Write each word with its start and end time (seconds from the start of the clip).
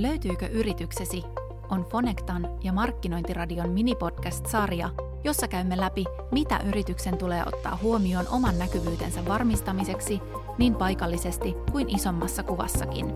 Löytyykö 0.00 0.46
yrityksesi? 0.46 1.22
On 1.70 1.84
Fonectan 1.84 2.48
ja 2.62 2.72
Markkinointiradion 2.72 3.70
minipodcast-sarja, 3.70 4.90
jossa 5.24 5.48
käymme 5.48 5.76
läpi, 5.76 6.04
mitä 6.32 6.60
yrityksen 6.64 7.18
tulee 7.18 7.42
ottaa 7.46 7.78
huomioon 7.82 8.28
oman 8.28 8.58
näkyvyytensä 8.58 9.24
varmistamiseksi 9.24 10.20
niin 10.58 10.74
paikallisesti 10.74 11.56
kuin 11.72 11.96
isommassa 11.96 12.42
kuvassakin. 12.42 13.06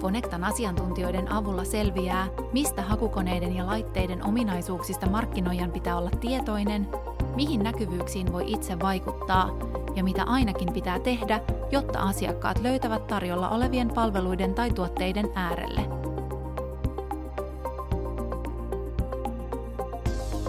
Fonectan 0.00 0.44
asiantuntijoiden 0.44 1.32
avulla 1.32 1.64
selviää, 1.64 2.28
mistä 2.52 2.82
hakukoneiden 2.82 3.56
ja 3.56 3.66
laitteiden 3.66 4.26
ominaisuuksista 4.26 5.06
markkinoijan 5.06 5.70
pitää 5.70 5.98
olla 5.98 6.10
tietoinen, 6.10 6.88
mihin 7.36 7.62
näkyvyyksiin 7.62 8.32
voi 8.32 8.52
itse 8.52 8.78
vaikuttaa 8.80 9.50
ja 9.98 10.04
mitä 10.04 10.22
ainakin 10.24 10.72
pitää 10.72 10.98
tehdä, 10.98 11.40
jotta 11.70 11.98
asiakkaat 11.98 12.60
löytävät 12.62 13.06
tarjolla 13.06 13.48
olevien 13.48 13.88
palveluiden 13.88 14.54
tai 14.54 14.70
tuotteiden 14.70 15.30
äärelle. 15.34 15.80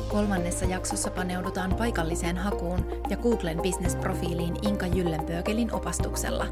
Kolmannessa 0.09 0.65
jaksossa 0.65 1.11
paneudutaan 1.11 1.75
paikalliseen 1.75 2.37
hakuun 2.37 2.85
ja 3.09 3.17
Googlen 3.17 3.59
business-profiiliin 3.61 4.67
Inka 4.67 4.87
Jyllenbögelin 4.87 5.73
opastuksella. 5.73 6.45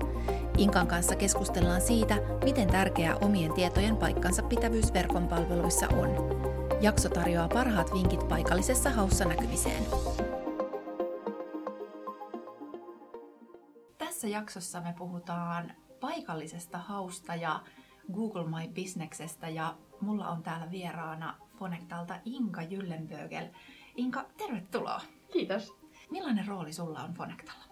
Inkan 0.58 0.88
kanssa 0.88 1.16
keskustellaan 1.16 1.82
siitä, 1.82 2.18
miten 2.44 2.68
tärkeää 2.68 3.16
omien 3.16 3.54
tietojen 3.54 3.98
paikkansa 3.98 4.44
pitävyys 4.44 4.94
verkon 4.94 5.28
palveluissa 5.28 5.88
on. 5.88 6.38
Jakso 6.82 7.10
tarjoaa 7.10 7.48
parhaat 7.48 7.94
vinkit 7.94 8.28
paikallisessa 8.28 8.90
haussa 8.90 9.26
näkymiseen. 9.26 9.84
Tässä 14.18 14.28
jaksossa 14.28 14.82
me 14.82 14.94
puhutaan 14.98 15.72
paikallisesta 16.00 16.78
hausta 16.78 17.36
ja 17.36 17.60
Google 18.14 18.44
My 18.44 18.74
Businessesta 18.76 19.50
ja 19.50 19.76
mulla 20.02 20.30
on 20.30 20.44
täällä 20.44 20.72
vieraana 20.72 21.36
Fonectalta 21.60 22.16
Inka 22.26 22.62
Jyllenbögel. 22.62 23.46
Inka, 23.96 24.26
tervetuloa! 24.38 25.02
Kiitos! 25.34 25.76
Millainen 26.12 26.48
rooli 26.48 26.74
sulla 26.74 27.00
on 27.00 27.14
Fonectalla? 27.14 27.64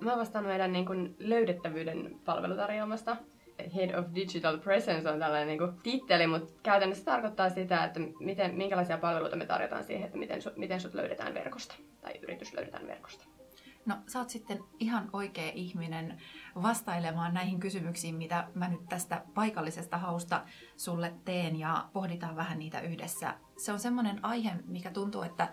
Mä 0.00 0.16
vastaan 0.16 0.44
meidän 0.44 0.72
niin 0.72 0.86
kuin, 0.86 1.16
löydettävyyden 1.18 2.20
palvelutarjoamasta. 2.24 3.16
Head 3.74 3.98
of 3.98 4.06
Digital 4.14 4.58
Presence 4.58 5.10
on 5.10 5.18
tällainen 5.18 5.48
niin 5.48 5.58
kuin, 5.58 5.82
titteli, 5.82 6.26
mutta 6.26 6.52
käytännössä 6.62 7.04
tarkoittaa 7.04 7.50
sitä, 7.50 7.84
että 7.84 8.00
miten, 8.20 8.54
minkälaisia 8.54 8.98
palveluita 8.98 9.36
me 9.36 9.46
tarjotaan 9.46 9.84
siihen, 9.84 10.06
että 10.06 10.18
miten, 10.18 10.40
miten 10.56 10.80
sut 10.80 10.94
löydetään 10.94 11.34
verkosta 11.34 11.74
tai 12.00 12.18
yritys 12.22 12.54
löydetään 12.54 12.86
verkosta. 12.86 13.33
No 13.86 13.96
sä 14.06 14.18
oot 14.18 14.30
sitten 14.30 14.64
ihan 14.78 15.10
oikea 15.12 15.52
ihminen 15.54 16.22
vastailemaan 16.62 17.34
näihin 17.34 17.60
kysymyksiin, 17.60 18.14
mitä 18.14 18.48
mä 18.54 18.68
nyt 18.68 18.88
tästä 18.88 19.24
paikallisesta 19.34 19.98
hausta 19.98 20.44
sulle 20.76 21.14
teen 21.24 21.58
ja 21.58 21.88
pohditaan 21.92 22.36
vähän 22.36 22.58
niitä 22.58 22.80
yhdessä. 22.80 23.34
Se 23.56 23.72
on 23.72 23.80
semmoinen 23.80 24.24
aihe, 24.24 24.52
mikä 24.66 24.90
tuntuu, 24.90 25.22
että 25.22 25.52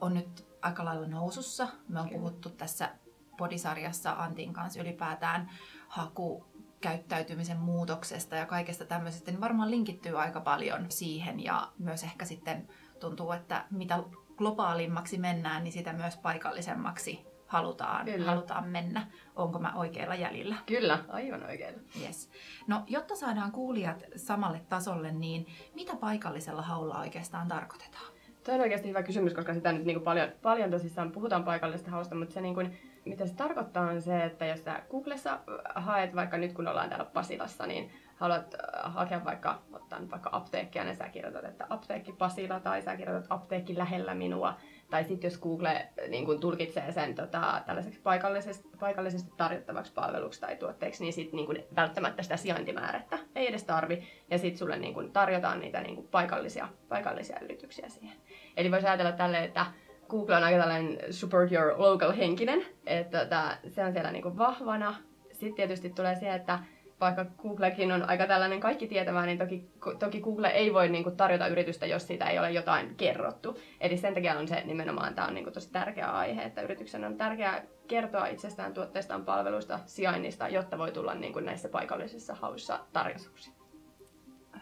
on 0.00 0.14
nyt 0.14 0.46
aika 0.62 0.84
lailla 0.84 1.06
nousussa. 1.06 1.68
Me 1.88 2.00
on 2.00 2.10
puhuttu 2.10 2.50
tässä 2.50 2.90
podisarjassa 3.38 4.12
Antin 4.12 4.52
kanssa 4.52 4.80
ylipäätään 4.80 5.50
haku 5.88 6.46
käyttäytymisen 6.80 7.58
muutoksesta 7.58 8.36
ja 8.36 8.46
kaikesta 8.46 8.84
tämmöisestä, 8.84 9.30
niin 9.30 9.40
varmaan 9.40 9.70
linkittyy 9.70 10.20
aika 10.20 10.40
paljon 10.40 10.86
siihen 10.88 11.44
ja 11.44 11.72
myös 11.78 12.02
ehkä 12.02 12.24
sitten 12.24 12.68
tuntuu, 13.00 13.32
että 13.32 13.64
mitä 13.70 14.04
globaalimmaksi 14.36 15.18
mennään, 15.18 15.64
niin 15.64 15.72
sitä 15.72 15.92
myös 15.92 16.16
paikallisemmaksi 16.16 17.29
halutaan, 17.50 18.06
halutaan 18.26 18.68
mennä. 18.68 19.06
Onko 19.36 19.58
mä 19.58 19.72
oikealla 19.74 20.14
jäljellä? 20.14 20.56
Kyllä, 20.66 20.98
aivan 21.08 21.46
oikealla. 21.46 21.80
Yes. 22.02 22.30
No, 22.66 22.82
jotta 22.86 23.16
saadaan 23.16 23.52
kuulijat 23.52 24.04
samalle 24.16 24.60
tasolle, 24.68 25.12
niin 25.12 25.46
mitä 25.74 25.96
paikallisella 25.96 26.62
haulla 26.62 26.98
oikeastaan 26.98 27.48
tarkoitetaan? 27.48 28.12
Tuo 28.44 28.54
on 28.54 28.60
oikeasti 28.60 28.88
hyvä 28.88 29.02
kysymys, 29.02 29.34
koska 29.34 29.54
sitä 29.54 29.72
nyt 29.72 29.84
niin 29.84 29.94
kuin 29.94 30.04
paljon, 30.04 30.28
paljon 30.42 30.70
tosissaan 30.70 31.12
puhutaan 31.12 31.44
paikallisesta 31.44 31.90
hausta, 31.90 32.14
mutta 32.14 32.34
se 32.34 32.40
niin 32.40 32.54
kuin, 32.54 32.78
mitä 33.04 33.26
se 33.26 33.34
tarkoittaa 33.34 33.90
on 33.90 34.02
se, 34.02 34.24
että 34.24 34.46
jos 34.46 34.64
sä 34.64 34.82
Googlessa 34.90 35.38
haet, 35.74 36.14
vaikka 36.16 36.38
nyt 36.38 36.52
kun 36.52 36.68
ollaan 36.68 36.88
täällä 36.88 37.04
Pasilassa, 37.04 37.66
niin 37.66 37.90
haluat 38.16 38.54
äh, 38.54 38.94
hakea 38.94 39.24
vaikka, 39.24 39.58
ottaa 39.72 40.00
vaikka 40.10 40.30
apteekkia, 40.32 40.84
niin 40.84 40.96
sä 40.96 41.08
kirjoitat, 41.08 41.44
että 41.44 41.66
apteekki 41.70 42.12
Pasila, 42.12 42.60
tai 42.60 42.82
sä 42.82 42.96
kirjoitat 42.96 43.26
apteekki 43.30 43.78
lähellä 43.78 44.14
minua, 44.14 44.56
tai 44.90 45.04
sitten 45.04 45.28
jos 45.28 45.38
Google 45.40 45.88
niin 46.08 46.26
kun 46.26 46.40
tulkitsee 46.40 46.92
sen 46.92 47.14
tota, 47.14 47.62
tällaiseksi 47.66 48.00
paikallisesti, 48.00 48.68
paikallisesti 48.80 49.32
tarjottavaksi 49.36 49.92
palveluksi 49.92 50.40
tai 50.40 50.56
tuotteeksi, 50.56 51.04
niin 51.04 51.12
sitten 51.12 51.36
niin 51.36 51.64
välttämättä 51.76 52.22
sitä 52.22 52.36
sijaintimäärättä 52.36 53.18
ei 53.34 53.48
edes 53.48 53.64
tarvi. 53.64 54.02
Ja 54.30 54.38
sitten 54.38 54.58
sulle 54.58 54.76
niin 54.76 54.94
kun, 54.94 55.12
tarjotaan 55.12 55.60
niitä 55.60 55.80
niin 55.80 55.96
kun, 55.96 56.08
paikallisia, 56.08 56.68
paikallisia 56.88 57.40
yrityksiä 57.40 57.88
siihen. 57.88 58.16
Eli 58.56 58.70
voisi 58.70 58.86
ajatella 58.86 59.12
tälle, 59.12 59.44
että 59.44 59.66
Google 60.08 60.36
on 60.36 60.44
aika 60.44 60.58
tällainen 60.58 60.98
support 61.10 61.52
your 61.52 61.74
local 61.76 62.12
henkinen, 62.12 62.66
että 62.86 63.18
tota, 63.18 63.56
se 63.68 63.84
on 63.84 63.92
siellä 63.92 64.10
niin 64.10 64.38
vahvana. 64.38 64.94
Sitten 65.32 65.54
tietysti 65.54 65.90
tulee 65.90 66.16
se, 66.16 66.34
että 66.34 66.58
vaikka 67.00 67.24
Googlekin 67.24 67.92
on 67.92 68.08
aika 68.08 68.26
tällainen 68.26 68.60
kaikki 68.60 68.86
tietävää, 68.86 69.26
niin 69.26 69.38
toki, 69.38 69.70
toki 69.98 70.20
Google 70.20 70.48
ei 70.48 70.74
voi 70.74 70.88
niin 70.88 71.04
kuin, 71.04 71.16
tarjota 71.16 71.46
yritystä, 71.46 71.86
jos 71.86 72.06
siitä 72.06 72.30
ei 72.30 72.38
ole 72.38 72.50
jotain 72.50 72.94
kerrottu. 72.96 73.58
Eli 73.80 73.96
sen 73.96 74.14
takia 74.14 74.38
on 74.38 74.48
se 74.48 74.62
nimenomaan, 74.64 75.14
tämä 75.14 75.28
on 75.28 75.34
niin 75.34 75.44
kuin, 75.44 75.54
tosi 75.54 75.72
tärkeä 75.72 76.10
aihe, 76.10 76.42
että 76.42 76.62
yrityksen 76.62 77.04
on 77.04 77.16
tärkeää 77.16 77.62
kertoa 77.88 78.26
itsestään, 78.26 78.74
tuotteistaan, 78.74 79.24
palveluista, 79.24 79.80
sijainnista, 79.86 80.48
jotta 80.48 80.78
voi 80.78 80.92
tulla 80.92 81.14
niin 81.14 81.32
kuin, 81.32 81.44
näissä 81.44 81.68
paikallisissa 81.68 82.34
hauissa 82.34 82.80
tarjouksiin. 82.92 83.56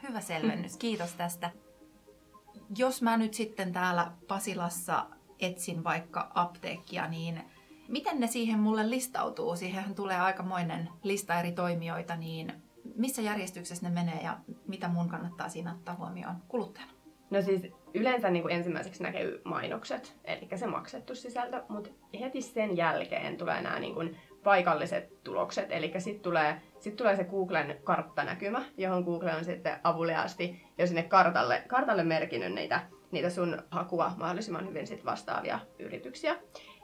Hyvä 0.09 0.21
selvennys, 0.21 0.77
kiitos 0.77 1.15
tästä. 1.15 1.51
Jos 2.77 3.03
mä 3.03 3.17
nyt 3.17 3.35
sitten 3.35 3.73
täällä 3.73 4.11
Pasilassa 4.29 5.07
etsin 5.41 5.85
vaikka 5.85 6.31
apteekkia, 6.35 7.09
niin 7.09 7.41
Miten 7.89 8.21
ne 8.21 8.27
siihen 8.27 8.59
mulle 8.59 8.91
listautuu? 8.91 9.57
Siihenhän 9.57 9.95
tulee 9.95 10.17
aikamoinen 10.17 10.89
lista 11.03 11.41
eri 11.41 11.53
toimijoita, 11.53 12.17
niin 12.17 12.53
missä 12.95 13.23
järjestyksessä 13.23 13.89
ne 13.89 13.95
menee 13.95 14.23
ja 14.23 14.39
mitä 14.67 14.89
mun 14.89 15.09
kannattaa 15.09 15.49
siinä 15.49 15.73
ottaa 15.73 15.95
huomioon 15.95 16.37
kuluttajana? 16.49 16.93
No 17.31 17.43
siis 17.43 17.63
yleensä 17.95 18.31
niin 18.31 18.43
kuin 18.43 18.55
ensimmäiseksi 18.55 19.03
näkyy 19.03 19.41
mainokset, 19.45 20.17
eli 20.25 20.49
se 20.57 20.67
maksettu 20.67 21.15
sisältö, 21.15 21.63
mutta 21.69 21.91
heti 22.21 22.43
sen 22.43 22.77
jälkeen 22.77 23.37
tulee 23.37 23.63
nämä 23.63 23.79
niin 23.79 23.95
kuin 23.95 24.17
paikalliset 24.45 25.25
tulokset, 25.25 25.67
eli 25.71 25.93
sitten 25.99 26.23
tulee, 26.23 26.63
sit 26.81 26.97
tulee 26.97 27.17
se 27.17 27.25
Googlen 27.25 27.81
karttanäkymä, 27.85 28.65
johon 28.77 29.03
Google 29.03 29.35
on 29.35 29.45
sitten 29.45 29.77
avuliaasti 29.85 30.67
jo 30.79 30.87
sinne 30.87 31.03
kartalle, 31.03 31.65
kartalle 31.69 32.05
merkinnyt 32.05 32.55
niitä, 32.55 32.81
niitä 33.11 33.31
sun 33.31 33.63
hakua 33.71 34.13
mahdollisimman 34.17 34.69
hyvin 34.69 34.87
sit 34.87 35.05
vastaavia 35.05 35.61
yrityksiä. 35.79 36.37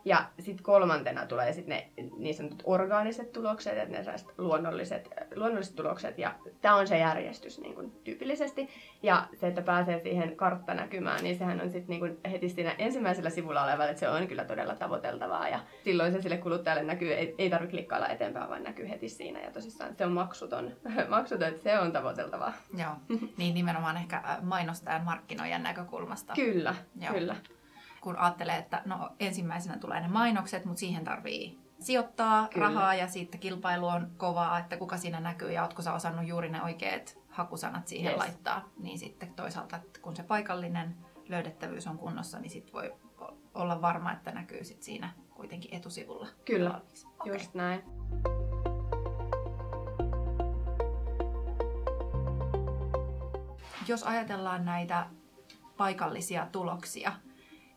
Ja 0.04 0.24
sitten 0.38 0.64
kolmantena 0.64 1.26
tulee 1.26 1.52
sitten 1.52 1.76
ne 1.76 2.04
niin 2.16 2.34
sanotut 2.34 2.62
orgaaniset 2.64 3.32
tulokset, 3.32 3.78
että 3.78 3.98
ne 3.98 4.04
luonnolliset, 4.38 5.08
luonnolliset 5.36 5.76
tulokset. 5.76 6.18
Ja 6.18 6.34
tämä 6.60 6.76
on 6.76 6.86
se 6.86 6.98
järjestys 6.98 7.60
niin 7.60 7.74
kuin 7.74 7.92
tyypillisesti. 8.04 8.68
Ja 9.02 9.26
se, 9.34 9.46
että 9.46 9.62
pääsee 9.62 10.00
siihen 10.02 10.36
karttanäkymään, 10.36 11.22
niin 11.22 11.38
sehän 11.38 11.60
on 11.60 11.70
sitten 11.70 12.00
niin 12.00 12.18
heti 12.30 12.48
siinä 12.48 12.74
ensimmäisellä 12.78 13.30
sivulla 13.30 13.64
oleva, 13.64 13.84
että 13.84 14.00
se 14.00 14.08
on 14.08 14.28
kyllä 14.28 14.44
todella 14.44 14.74
tavoiteltavaa. 14.74 15.48
Ja 15.48 15.60
silloin 15.84 16.12
se 16.12 16.22
sille 16.22 16.36
kuluttajalle 16.36 16.82
näkyy, 16.82 17.12
ei, 17.12 17.34
ei 17.38 17.50
tarvitse 17.50 17.70
klikkailla 17.70 18.08
eteenpäin, 18.08 18.50
vaan 18.50 18.62
näkyy 18.62 18.88
heti 18.88 19.08
siinä. 19.08 19.40
Ja 19.40 19.50
tosissaan 19.50 19.96
se 19.96 20.06
on 20.06 20.12
maksuton, 20.12 20.72
maksuton 21.08 21.48
että 21.48 21.62
se 21.62 21.78
on 21.78 21.92
tavoiteltavaa. 21.92 22.52
Joo, 22.78 23.18
niin 23.36 23.54
nimenomaan 23.54 23.96
ehkä 23.96 24.22
mainostajan 24.42 25.04
markkinoijan 25.04 25.62
näkökulmasta. 25.62 26.34
Kyllä, 26.34 26.74
Joo. 27.00 27.14
kyllä 27.14 27.36
kun 28.04 28.16
ajattelee, 28.16 28.56
että 28.56 28.82
no 28.84 29.10
ensimmäisenä 29.20 29.78
tulee 29.78 30.00
ne 30.00 30.08
mainokset, 30.08 30.64
mutta 30.64 30.80
siihen 30.80 31.04
tarvii 31.04 31.58
sijoittaa 31.80 32.48
Kyllä. 32.48 32.66
rahaa 32.66 32.94
ja 32.94 33.08
sitten 33.08 33.40
kilpailu 33.40 33.86
on 33.86 34.10
kovaa, 34.16 34.58
että 34.58 34.76
kuka 34.76 34.96
siinä 34.96 35.20
näkyy 35.20 35.52
ja 35.52 35.62
ootko 35.62 35.82
sä 35.82 35.92
osannut 35.92 36.26
juuri 36.26 36.50
ne 36.50 36.62
oikeat 36.62 37.18
hakusanat 37.28 37.88
siihen 37.88 38.10
yes. 38.10 38.18
laittaa. 38.18 38.68
Niin 38.78 38.98
sitten 38.98 39.34
toisaalta, 39.34 39.76
että 39.76 40.00
kun 40.00 40.16
se 40.16 40.22
paikallinen 40.22 40.96
löydettävyys 41.28 41.86
on 41.86 41.98
kunnossa, 41.98 42.38
niin 42.38 42.50
sitten 42.50 42.72
voi 42.72 42.94
olla 43.54 43.82
varma, 43.82 44.12
että 44.12 44.32
näkyy 44.32 44.64
sit 44.64 44.82
siinä 44.82 45.10
kuitenkin 45.34 45.74
etusivulla. 45.74 46.28
Kyllä, 46.44 46.80
okay. 47.20 47.32
just 47.32 47.54
näin. 47.54 47.82
Jos 53.88 54.02
ajatellaan 54.02 54.64
näitä 54.64 55.06
paikallisia 55.76 56.46
tuloksia, 56.52 57.12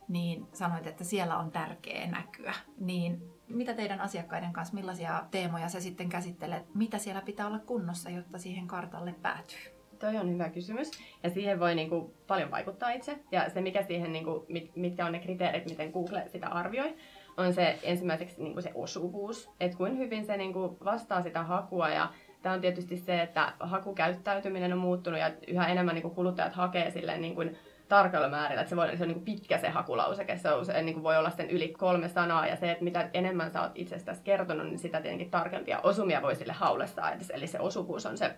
niin 0.08 0.48
sanoit, 0.54 0.88
että 0.88 1.04
siellä 1.04 1.38
on 1.38 1.52
tärkeä 1.52 2.08
näkyä. 2.08 2.54
Niin 2.80 3.22
mitä 3.48 3.74
teidän 3.74 4.02
asiakkaiden 4.02 4.54
kanssa, 4.54 4.76
millaisia 4.76 5.24
teemoja 5.32 5.70
sä 5.70 5.80
sitten 5.80 6.10
käsittelet, 6.10 6.76
mitä 6.76 6.98
siellä 6.98 7.22
pitää 7.22 7.48
olla 7.48 7.60
kunnossa, 7.60 8.10
jotta 8.10 8.38
siihen 8.38 8.68
kartalle 8.68 9.16
päätyy? 9.22 9.78
Toi 10.00 10.18
on 10.18 10.34
hyvä 10.34 10.50
kysymys. 10.50 10.92
Ja 11.24 11.30
siihen 11.30 11.60
voi 11.60 11.76
niinku 11.76 12.14
paljon 12.28 12.52
vaikuttaa 12.52 12.92
itse. 12.92 13.20
Ja 13.32 13.50
se, 13.50 13.62
mikä 13.62 13.84
siihen, 13.84 14.14
niinku, 14.14 14.46
mit, 14.50 14.76
mitkä 14.76 15.06
on 15.06 15.12
ne 15.12 15.20
kriteerit, 15.20 15.70
miten 15.70 15.92
Google 15.92 16.24
sitä 16.28 16.48
arvioi, 16.48 16.96
on 17.38 17.54
se 17.54 17.80
ensimmäiseksi 17.84 18.44
niinku 18.44 18.62
se 18.62 18.72
osuvuus. 18.76 19.50
Että 19.60 19.78
kuin 19.78 19.98
hyvin 19.98 20.26
se 20.26 20.38
niinku 20.38 20.78
vastaa 20.86 21.22
sitä 21.22 21.44
hakua 21.44 21.90
ja 21.90 22.14
tämä 22.42 22.56
on 22.56 22.62
tietysti 22.62 22.98
se, 22.98 23.22
että 23.22 23.54
hakukäyttäytyminen 23.60 24.74
on 24.74 24.80
muuttunut 24.80 25.20
ja 25.20 25.32
yhä 25.48 25.68
enemmän 25.68 25.96
niin 25.96 26.12
kuluttajat 26.12 26.54
hakee 26.54 26.92
silleen 26.92 27.22
niin 27.22 27.36
kuin 27.36 27.58
tarkalla 27.88 28.30
määrillä, 28.30 28.62
että 28.62 28.70
se, 28.70 28.76
voi, 28.76 28.98
se 28.98 29.04
on 29.04 29.08
niin 29.08 29.24
kuin 29.24 29.26
pitkä 29.26 29.58
se 29.58 29.70
hakulauseke, 29.70 30.38
se, 30.38 30.52
on, 30.52 30.66
se 30.66 30.82
niin 30.82 30.94
kuin 30.94 31.04
voi 31.04 31.18
olla 31.18 31.30
sitten 31.30 31.50
yli 31.50 31.68
kolme 31.68 32.10
sanaa, 32.10 32.48
ja 32.48 32.56
se, 32.56 32.72
että 32.72 32.84
mitä 32.84 33.10
enemmän 33.14 33.52
sä 33.52 33.62
oot 33.62 33.72
itsestäsi 33.76 34.22
kertonut, 34.24 34.68
niin 34.68 34.80
sitä 34.80 35.02
tietenkin 35.02 35.32
tarkempia 35.32 35.80
osumia 35.80 36.22
voi 36.22 36.36
sille 36.36 36.54
haulle 36.54 36.88
saada, 36.88 37.16
eli 37.34 37.48
se 37.48 37.60
osuvuus 37.60 38.06
on 38.06 38.18
se 38.18 38.36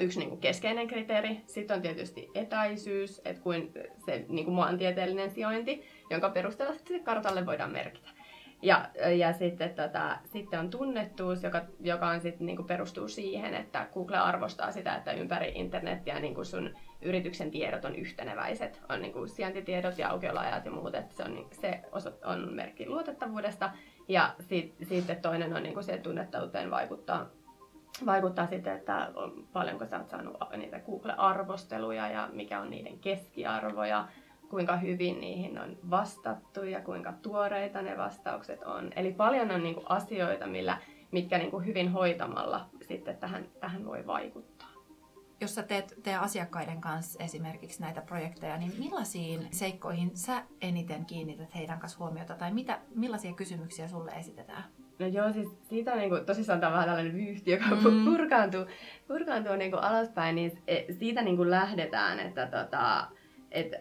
yksi 0.00 0.18
niin 0.18 0.28
kuin 0.28 0.40
keskeinen 0.40 0.88
kriteeri. 0.88 1.40
Sitten 1.46 1.74
on 1.74 1.82
tietysti 1.82 2.28
etäisyys, 2.34 3.20
että 3.24 3.42
kuin 3.42 3.72
se 4.06 4.24
niin 4.28 4.44
kuin 4.44 4.54
maantieteellinen 4.54 5.30
sijainti, 5.30 5.82
jonka 6.10 6.30
perusteella 6.30 6.74
sitten 6.74 7.04
kartalle 7.04 7.46
voidaan 7.46 7.72
merkitä. 7.72 8.08
Ja, 8.62 8.88
ja 9.16 9.32
sitten, 9.32 9.70
tota, 9.74 10.18
sitten 10.24 10.60
on 10.60 10.70
tunnettuus, 10.70 11.42
joka, 11.42 11.62
joka 11.80 12.08
on 12.08 12.20
sit, 12.20 12.40
niin 12.40 12.64
perustuu 12.66 13.08
siihen, 13.08 13.54
että 13.54 13.86
Google 13.94 14.16
arvostaa 14.16 14.72
sitä, 14.72 14.96
että 14.96 15.12
ympäri 15.12 15.52
internetiä 15.54 16.20
niin 16.20 16.46
sun 16.46 16.70
yrityksen 17.02 17.50
tiedot 17.50 17.84
on 17.84 17.96
yhteneväiset. 17.96 18.82
On 18.88 19.02
niin 19.02 19.12
kuin 19.12 19.28
sijaintitiedot 19.28 19.98
ja 19.98 20.10
aukioloajat 20.10 20.64
ja 20.64 20.70
muut, 20.70 20.94
että 20.94 21.14
se 21.14 21.22
on, 21.22 21.48
se 21.58 21.80
on 22.24 22.54
merkki 22.54 22.88
luotettavuudesta. 22.88 23.70
Ja 24.08 24.34
sit, 24.40 24.74
sitten 24.82 25.22
toinen 25.22 25.56
on 25.56 25.62
niin 25.62 25.74
kuin 25.74 25.84
se 25.84 25.98
tunnettavuuteen 25.98 26.70
vaikuttaa 26.70 27.26
vaikuttaa 28.06 28.46
sitten, 28.46 28.76
että 28.76 29.10
on, 29.14 29.46
paljonko 29.52 29.86
sä 29.86 29.98
oot 29.98 30.08
saanut 30.08 30.36
niitä 30.56 30.80
Google-arvosteluja 30.80 32.08
ja 32.08 32.28
mikä 32.32 32.60
on 32.60 32.70
niiden 32.70 32.98
keskiarvo 32.98 33.84
ja 33.84 34.08
kuinka 34.50 34.76
hyvin 34.76 35.20
niihin 35.20 35.58
on 35.58 35.76
vastattu 35.90 36.62
ja 36.62 36.80
kuinka 36.80 37.12
tuoreita 37.12 37.82
ne 37.82 37.96
vastaukset 37.96 38.62
on. 38.62 38.90
Eli 38.96 39.12
paljon 39.12 39.50
on 39.50 39.62
niin 39.62 39.74
kuin 39.74 39.86
asioita, 39.88 40.46
millä, 40.46 40.78
mitkä 41.10 41.38
niin 41.38 41.50
kuin 41.50 41.66
hyvin 41.66 41.92
hoitamalla 41.92 42.66
sitten 42.88 43.16
tähän, 43.16 43.44
tähän 43.60 43.84
voi 43.84 44.06
vaikuttaa. 44.06 44.70
Jos 45.40 45.54
sä 45.54 45.62
teet 45.62 45.94
teidän 46.02 46.22
asiakkaiden 46.22 46.80
kanssa 46.80 47.24
esimerkiksi 47.24 47.80
näitä 47.80 48.00
projekteja, 48.00 48.56
niin 48.56 48.72
millaisiin 48.78 49.48
seikkoihin 49.50 50.16
sä 50.16 50.42
eniten 50.60 51.04
kiinnität 51.04 51.54
heidän 51.54 51.78
kanssa 51.78 51.98
huomiota 51.98 52.34
tai 52.34 52.52
mitä, 52.52 52.78
millaisia 52.94 53.32
kysymyksiä 53.32 53.88
sulle 53.88 54.10
esitetään? 54.10 54.64
No 54.98 55.06
joo, 55.06 55.32
siis 55.32 55.48
siitä 55.68 55.92
on 55.92 55.98
niin 55.98 56.10
kuin, 56.10 56.26
tosissaan 56.26 56.60
tämä 56.60 56.72
vähän 56.72 56.86
tällainen 56.86 57.14
vyyhti, 57.14 57.50
joka 57.50 57.64
mm. 57.64 58.04
purkaantuu, 58.04 58.66
purkaantuu 59.08 59.56
niin 59.56 59.70
kuin 59.70 59.82
alaspäin, 59.82 60.34
niin 60.34 60.62
siitä 60.98 61.22
niin 61.22 61.36
kuin 61.36 61.50
lähdetään, 61.50 62.20
että 62.20 62.46
tota, 62.46 63.08
et, 63.50 63.72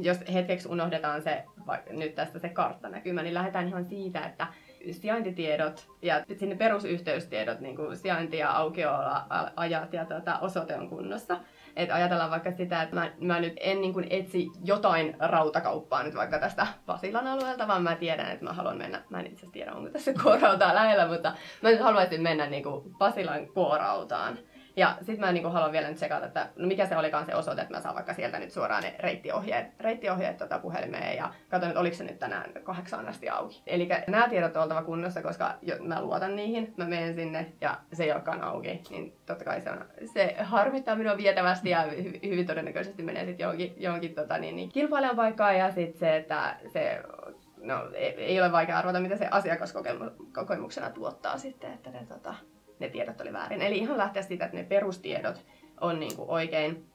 jos 0.00 0.18
hetkeksi 0.32 0.68
unohdetaan 0.68 1.22
se, 1.22 1.44
vaikka 1.66 1.92
nyt 1.92 2.14
tästä 2.14 2.38
se 2.38 2.48
karttanäkymä, 2.48 3.22
niin 3.22 3.34
lähdetään 3.34 3.68
ihan 3.68 3.84
siitä, 3.84 4.20
että 4.20 4.46
sijaintitiedot 4.90 5.88
ja 6.02 6.24
sinne 6.36 6.56
perusyhteystiedot, 6.56 7.60
niin 7.60 7.76
kuin 7.76 7.96
sijainti- 7.96 8.38
ja 8.38 8.50
aukioloajat 8.50 9.92
ja 9.92 10.04
tota, 10.04 10.38
osoite 10.38 10.74
on 10.74 10.88
kunnossa. 10.88 11.40
Että 11.76 11.94
ajatellaan 11.94 12.30
vaikka 12.30 12.52
sitä, 12.52 12.82
että 12.82 12.94
mä, 12.94 13.10
mä 13.20 13.40
nyt 13.40 13.52
en 13.60 13.80
niin 13.80 13.92
kuin 13.92 14.06
etsi 14.10 14.46
jotain 14.64 15.16
rautakauppaa 15.18 16.02
nyt 16.02 16.14
vaikka 16.14 16.38
tästä 16.38 16.66
Pasilan 16.86 17.26
alueelta, 17.26 17.68
vaan 17.68 17.82
mä 17.82 17.94
tiedän, 17.94 18.30
että 18.30 18.44
mä 18.44 18.52
haluan 18.52 18.78
mennä, 18.78 19.02
mä 19.10 19.20
en 19.20 19.26
itse 19.26 19.46
tiedä, 19.52 19.72
onko 19.72 19.90
tässä 19.90 20.12
K-rautaa 20.22 20.74
lähellä, 20.74 21.08
mutta 21.08 21.32
mä 21.62 21.70
nyt 21.70 21.80
haluaisin 21.80 22.22
mennä 22.22 22.46
niin 22.46 22.62
kuin 22.62 22.94
Pasilan 22.98 23.46
K-rautaan. 23.46 24.38
Ja 24.78 24.96
sitten 24.98 25.20
mä 25.20 25.32
niinku 25.32 25.48
haluan 25.48 25.72
vielä 25.72 25.88
nyt 25.88 25.98
sekata, 25.98 26.26
että 26.26 26.48
no 26.56 26.66
mikä 26.66 26.86
se 26.86 26.96
olikaan 26.96 27.26
se 27.26 27.34
osoite, 27.34 27.62
että 27.62 27.74
mä 27.74 27.80
saan 27.80 27.94
vaikka 27.94 28.14
sieltä 28.14 28.38
nyt 28.38 28.50
suoraan 28.50 28.82
ne 28.82 28.94
reittiohjeet, 28.98 29.66
reittiohjeet 29.80 30.36
tota 30.36 30.58
puhelimeen. 30.58 31.16
Ja 31.16 31.32
katson, 31.48 31.70
että 31.70 31.80
oliko 31.80 31.96
se 31.96 32.04
nyt 32.04 32.18
tänään 32.18 32.52
kahdeksaan 32.62 33.08
asti 33.08 33.28
auki. 33.28 33.62
Eli 33.66 33.88
nämä 34.06 34.28
tiedot 34.28 34.56
on 34.56 34.62
oltava 34.62 34.82
kunnossa, 34.82 35.22
koska 35.22 35.54
mä 35.80 36.02
luotan 36.02 36.36
niihin, 36.36 36.74
mä 36.76 36.84
menen 36.84 37.14
sinne 37.14 37.52
ja 37.60 37.78
se 37.92 38.04
ei 38.04 38.12
olekaan 38.12 38.42
auki, 38.42 38.82
niin 38.90 39.16
totta 39.26 39.44
kai 39.44 39.60
se, 39.60 39.70
on, 39.70 39.84
se 40.12 40.36
harmittaa 40.38 40.96
minua 40.96 41.16
vietävästi 41.16 41.70
ja 41.70 41.82
hy, 41.82 42.20
hyvin 42.22 42.46
todennäköisesti 42.46 43.02
menee 43.02 43.24
sitten 43.24 43.44
johonkin, 43.44 43.74
johonkin 43.76 44.14
tota, 44.14 44.38
niin, 44.38 44.56
niin, 44.56 44.68
kilpailijan 44.68 45.16
paikkaan. 45.16 45.58
Ja 45.58 45.72
sitten 45.72 46.00
se, 46.00 46.16
että 46.16 46.56
se 46.72 47.02
no, 47.56 47.90
ei, 47.94 48.14
ei 48.14 48.40
ole 48.40 48.52
vaikea 48.52 48.78
arvata, 48.78 49.00
mitä 49.00 49.16
se 49.16 49.28
asiakaskokemuksena 49.30 50.90
tuottaa 50.90 51.38
sitten, 51.38 51.72
että 51.72 51.90
ne, 51.90 52.06
tota, 52.08 52.34
ne 52.80 52.88
tiedot 52.88 53.20
oli 53.20 53.32
väärin. 53.32 53.62
Eli 53.62 53.78
ihan 53.78 53.98
lähteä 53.98 54.22
siitä, 54.22 54.44
että 54.44 54.56
ne 54.56 54.64
perustiedot 54.64 55.44
on 55.80 56.00
niin 56.00 56.16
kuin 56.16 56.30
oikein. 56.30 56.86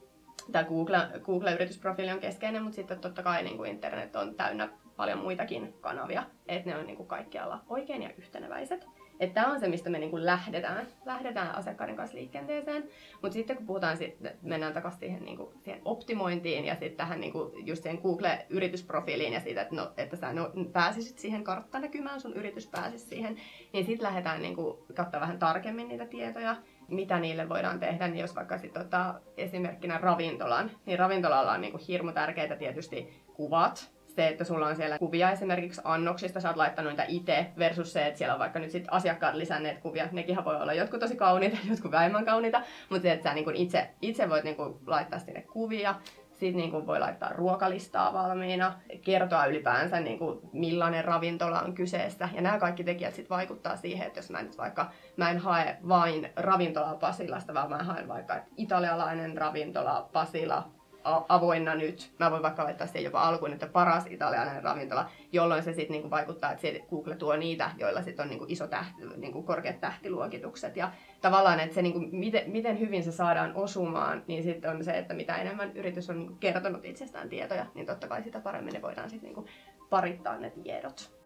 Tämä 0.52 0.64
Google, 0.64 0.98
Google-yritysprofiili 1.24 2.12
on 2.12 2.20
keskeinen, 2.20 2.64
mutta 2.64 2.76
sitten 2.76 3.00
totta 3.00 3.24
kai 3.24 3.44
niin 3.44 3.58
kuin 3.58 3.72
internet 3.72 4.16
on 4.16 4.36
täynnä 4.36 4.70
paljon 4.96 5.20
muitakin 5.20 5.74
kanavia, 5.82 6.24
että 6.48 6.70
ne 6.70 6.78
on 6.78 6.86
niin 6.86 6.98
kuin 6.98 7.08
kaikkialla 7.08 7.64
oikein 7.70 8.04
ja 8.04 8.10
yhteneväiset. 8.18 8.88
Että 9.20 9.42
tämä 9.42 9.54
on 9.54 9.60
se, 9.60 9.68
mistä 9.68 9.90
me 9.90 10.00
niin 10.00 10.12
kuin 10.12 10.26
lähdetään, 10.26 10.88
lähdetään 11.06 11.56
asiakkaiden 11.56 11.96
kanssa 11.96 12.18
liikenteeseen. 12.18 12.84
Mutta 13.22 13.34
sitten 13.34 13.58
kun 13.58 13.66
puhutaan, 13.66 13.98
sit, 13.98 14.18
mennään 14.42 14.74
takaisin 14.74 15.00
siihen, 15.00 15.26
niin 15.26 15.38
kuin, 15.38 15.50
siihen 15.60 15.82
optimointiin 15.86 16.66
ja 16.66 16.74
sitten 16.74 16.98
tähän 16.98 17.20
niin 17.20 17.34
kuin, 17.34 17.68
just 17.68 17.84
siihen 17.84 18.02
Google-yritysprofiiliin 18.02 19.34
ja 19.34 19.40
siitä, 19.40 19.62
että, 19.62 19.76
no, 19.76 19.92
että 19.98 20.16
sä 20.16 20.34
no, 20.34 20.52
pääsisit 20.74 21.20
siihen 21.20 21.44
karttanäkymään, 21.44 22.22
sun 22.22 22.34
yritys 22.34 22.68
pääsisi 22.68 23.06
siihen, 23.06 23.38
niin 23.74 23.86
sitten 23.86 24.08
lähdetään 24.08 24.42
niin 24.42 24.56
kuin, 24.56 24.78
katsoa 24.94 25.22
vähän 25.22 25.40
tarkemmin 25.40 25.88
niitä 25.88 26.06
tietoja 26.06 26.56
mitä 26.88 27.20
niille 27.20 27.50
voidaan 27.50 27.80
tehdä, 27.80 28.08
niin 28.08 28.20
jos 28.20 28.36
vaikka 28.36 28.58
sit, 28.58 28.74
tota, 28.74 29.22
esimerkkinä 29.38 29.98
ravintolan, 29.98 30.72
niin 30.86 31.00
ravintolalla 31.00 31.52
on 31.52 31.62
niin 31.62 31.72
kuin 31.72 31.84
hirmu 31.88 32.12
tärkeitä 32.12 32.56
tietysti 32.56 33.24
kuvat, 33.34 33.93
se, 34.16 34.28
että 34.28 34.44
sulla 34.44 34.68
on 34.68 34.76
siellä 34.76 34.98
kuvia 34.98 35.32
esimerkiksi 35.32 35.82
annoksista, 35.84 36.40
sä 36.40 36.48
oot 36.48 36.58
laittanut 36.58 36.92
niitä 36.92 37.06
itse, 37.08 37.52
versus 37.58 37.94
se, 37.94 38.08
että 38.08 38.18
siellä 38.18 38.34
on 38.34 38.40
vaikka 38.40 38.60
nyt 38.60 38.72
sit 38.72 38.86
asiakkaat 38.92 39.36
lisänneet 39.36 39.80
kuvia. 39.80 40.08
Nekin 40.12 40.46
voi 40.46 40.56
olla 40.56 40.74
jotkut 40.74 41.00
tosi 41.00 41.16
kauniita, 41.16 41.58
jotkut 41.70 41.92
vähemmän 41.92 42.26
kauniita, 42.26 42.62
mutta 42.90 43.02
se, 43.02 43.12
että 43.12 43.30
sä 43.30 43.36
niin 43.36 43.56
itse, 43.56 43.90
itse 44.02 44.30
voit 44.30 44.44
niin 44.44 44.58
laittaa 44.88 45.20
sinne 45.20 45.42
kuvia, 45.42 45.96
sitten 46.32 46.56
niin 46.56 46.88
voi 46.88 47.00
laittaa 47.00 47.34
ruokalistaa 47.34 48.14
valmiina, 48.14 48.74
kertoa 49.06 49.46
ylipäänsä 49.46 50.00
niin 50.00 50.20
kuin 50.20 50.40
millainen 50.54 51.06
ravintola 51.06 51.62
on 51.62 51.74
kyseessä. 51.74 52.30
Ja 52.34 52.42
nämä 52.42 52.60
kaikki 52.60 52.84
tekijät 52.84 53.14
sitten 53.14 53.36
vaikuttaa 53.36 53.76
siihen, 53.76 54.08
että 54.08 54.20
jos 54.20 54.30
mä 54.30 54.42
nyt 54.42 54.58
vaikka 54.58 54.92
mä 55.18 55.30
en 55.30 55.38
hae 55.38 55.78
vain 55.88 56.30
ravintolaa 56.36 56.96
Pasilasta, 56.96 57.54
vaan 57.54 57.70
mä 57.70 57.78
haen 57.78 58.08
vaikka 58.08 58.36
italialainen 58.58 59.38
ravintola 59.38 60.10
Pasila 60.14 60.72
avoinna 61.30 61.76
nyt. 61.76 62.14
Mä 62.20 62.32
voin 62.32 62.44
vaikka 62.44 62.64
laittaa 62.64 62.88
siihen 62.88 63.04
jopa 63.04 63.22
alkuun, 63.22 63.54
että 63.54 63.68
paras 63.68 64.06
italialainen 64.10 64.64
ravintola, 64.64 65.10
jolloin 65.32 65.64
se 65.64 65.74
sitten 65.74 65.92
niinku 65.92 66.10
vaikuttaa, 66.10 66.52
että 66.52 66.68
Google 66.90 67.16
tuo 67.16 67.36
niitä, 67.36 67.72
joilla 67.78 68.04
sitten 68.04 68.24
on 68.24 68.30
niinku 68.30 68.46
iso 68.48 68.68
tähti, 68.68 69.06
niinku 69.18 69.44
korkeat 69.44 69.80
tähtiluokitukset. 69.80 70.78
Ja 70.78 70.92
tavallaan, 71.22 71.60
että 71.60 71.76
se 71.76 71.82
niinku, 71.82 72.00
miten, 72.12 72.52
miten 72.52 72.80
hyvin 72.80 73.04
se 73.04 73.12
saadaan 73.12 73.52
osumaan, 73.56 74.24
niin 74.28 74.44
sitten 74.44 74.72
on 74.72 74.84
se, 74.84 74.98
että 74.98 75.14
mitä 75.14 75.36
enemmän 75.36 75.78
yritys 75.78 76.10
on 76.10 76.18
niinku 76.18 76.36
kertonut 76.36 76.86
itsestään 76.86 77.30
tietoja, 77.30 77.66
niin 77.74 77.86
totta 77.86 78.08
kai 78.08 78.24
sitä 78.24 78.40
paremmin 78.40 78.74
ne 78.74 78.82
voidaan 78.82 79.10
sitten 79.10 79.28
niinku 79.28 79.46
parittaa 79.90 80.38
ne 80.38 80.50
tiedot. 80.50 81.24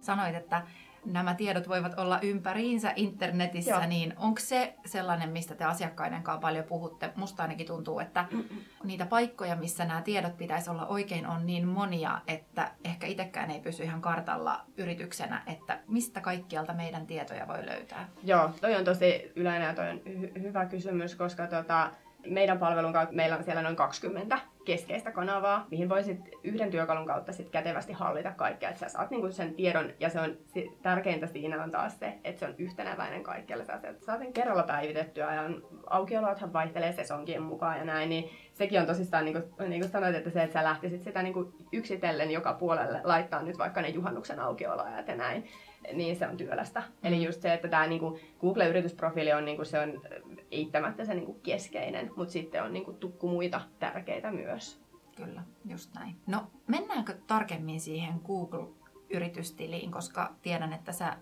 Sanoit, 0.00 0.34
että 0.34 0.62
nämä 1.12 1.34
tiedot 1.34 1.68
voivat 1.68 1.98
olla 1.98 2.18
ympäriinsä 2.22 2.92
internetissä, 2.96 3.70
Joo. 3.70 3.86
niin 3.86 4.14
onko 4.16 4.40
se 4.40 4.74
sellainen, 4.86 5.30
mistä 5.30 5.54
te 5.54 5.64
asiakkaiden 5.64 6.22
kanssa 6.22 6.40
paljon 6.40 6.64
puhutte? 6.64 7.12
Musta 7.16 7.42
ainakin 7.42 7.66
tuntuu, 7.66 8.00
että 8.00 8.24
Mm-mm. 8.30 8.58
niitä 8.84 9.06
paikkoja, 9.06 9.56
missä 9.56 9.84
nämä 9.84 10.02
tiedot 10.02 10.36
pitäisi 10.36 10.70
olla 10.70 10.86
oikein, 10.86 11.26
on 11.26 11.46
niin 11.46 11.68
monia, 11.68 12.20
että 12.26 12.70
ehkä 12.84 13.06
itsekään 13.06 13.50
ei 13.50 13.60
pysy 13.60 13.82
ihan 13.82 14.00
kartalla 14.00 14.64
yrityksenä, 14.76 15.42
että 15.46 15.78
mistä 15.88 16.20
kaikkialta 16.20 16.72
meidän 16.74 17.06
tietoja 17.06 17.48
voi 17.48 17.66
löytää? 17.66 18.08
Joo, 18.24 18.50
toi 18.60 18.76
on 18.76 18.84
tosi 18.84 19.32
yleinen 19.36 19.66
ja 19.66 19.74
toi 19.74 19.90
on 19.90 20.00
hy- 20.06 20.42
hyvä 20.42 20.66
kysymys, 20.66 21.14
koska 21.14 21.46
tota, 21.46 21.90
meidän 22.26 22.58
palvelun 22.58 22.92
kautta 22.92 23.14
meillä 23.14 23.36
on 23.36 23.44
siellä 23.44 23.62
noin 23.62 23.76
20 23.76 24.38
keskeistä 24.68 25.12
kanavaa, 25.12 25.66
mihin 25.70 25.88
voisit 25.88 26.20
yhden 26.44 26.70
työkalun 26.70 27.06
kautta 27.06 27.32
sit 27.32 27.50
kätevästi 27.50 27.92
hallita 27.92 28.32
kaikkea. 28.32 28.68
Että 28.68 28.80
sä 28.80 28.88
saat 28.88 29.10
niinku 29.10 29.32
sen 29.32 29.54
tiedon, 29.54 29.90
ja 30.00 30.08
se 30.08 30.20
on 30.20 30.36
tärkeintä 30.82 31.26
siinä 31.26 31.62
on 31.62 31.70
taas 31.70 31.98
se, 31.98 32.18
että 32.24 32.38
se 32.40 32.46
on 32.46 32.54
yhtenäväinen 32.58 33.22
kaikkialla. 33.22 33.64
Sä 33.64 33.80
saat 34.00 34.18
sen 34.18 34.32
kerralla 34.32 34.62
päivitettyä, 34.62 35.34
ja 35.34 35.50
aukioloathan 35.86 36.52
vaihtelee 36.52 36.92
sesonkien 36.92 37.42
mukaan 37.42 37.78
ja 37.78 37.84
näin, 37.84 38.08
niin 38.08 38.30
sekin 38.52 38.80
on 38.80 38.86
tosissaan, 38.86 39.24
niin 39.24 39.32
kuin, 39.32 39.68
niin 39.70 39.80
kuin 39.80 39.90
sanoit, 39.90 40.16
että 40.16 40.30
se, 40.30 40.42
että 40.42 40.54
sä 40.54 40.64
lähtisit 40.64 41.02
sitä 41.02 41.22
niin 41.22 41.34
kuin 41.34 41.54
yksitellen 41.72 42.30
joka 42.30 42.52
puolelle 42.52 43.00
laittaa 43.04 43.42
nyt 43.42 43.58
vaikka 43.58 43.82
ne 43.82 43.88
juhannuksen 43.88 44.40
aukioloajat 44.40 45.08
ja 45.08 45.16
näin, 45.16 45.44
niin 45.92 46.16
se 46.16 46.26
on 46.26 46.36
työlästä. 46.36 46.80
Mm. 46.80 47.08
Eli 47.08 47.24
just 47.24 47.42
se, 47.42 47.54
että 47.54 47.68
tämä 47.68 47.86
niin 47.86 48.00
kuin 48.00 48.20
Google-yritysprofiili 48.40 49.32
on, 49.32 49.44
niin 49.44 49.56
kuin, 49.56 49.66
se 49.66 49.78
on 49.78 50.02
eittämättä 50.50 51.04
se 51.04 51.14
niin 51.14 51.26
kuin 51.26 51.40
keskeinen, 51.40 52.10
mutta 52.16 52.32
sitten 52.32 52.62
on 52.62 52.72
niin 52.72 52.84
kuin, 52.84 52.96
tukku 52.96 53.28
muita 53.28 53.60
tärkeitä 53.78 54.30
myös. 54.30 54.80
Kyllä, 55.16 55.42
just 55.64 55.94
näin. 55.94 56.16
No 56.26 56.50
mennäänkö 56.66 57.16
tarkemmin 57.26 57.80
siihen 57.80 58.14
Google-yritystiliin, 58.26 59.90
koska 59.90 60.34
tiedän, 60.42 60.72
että 60.72 60.92
sä 60.92 61.16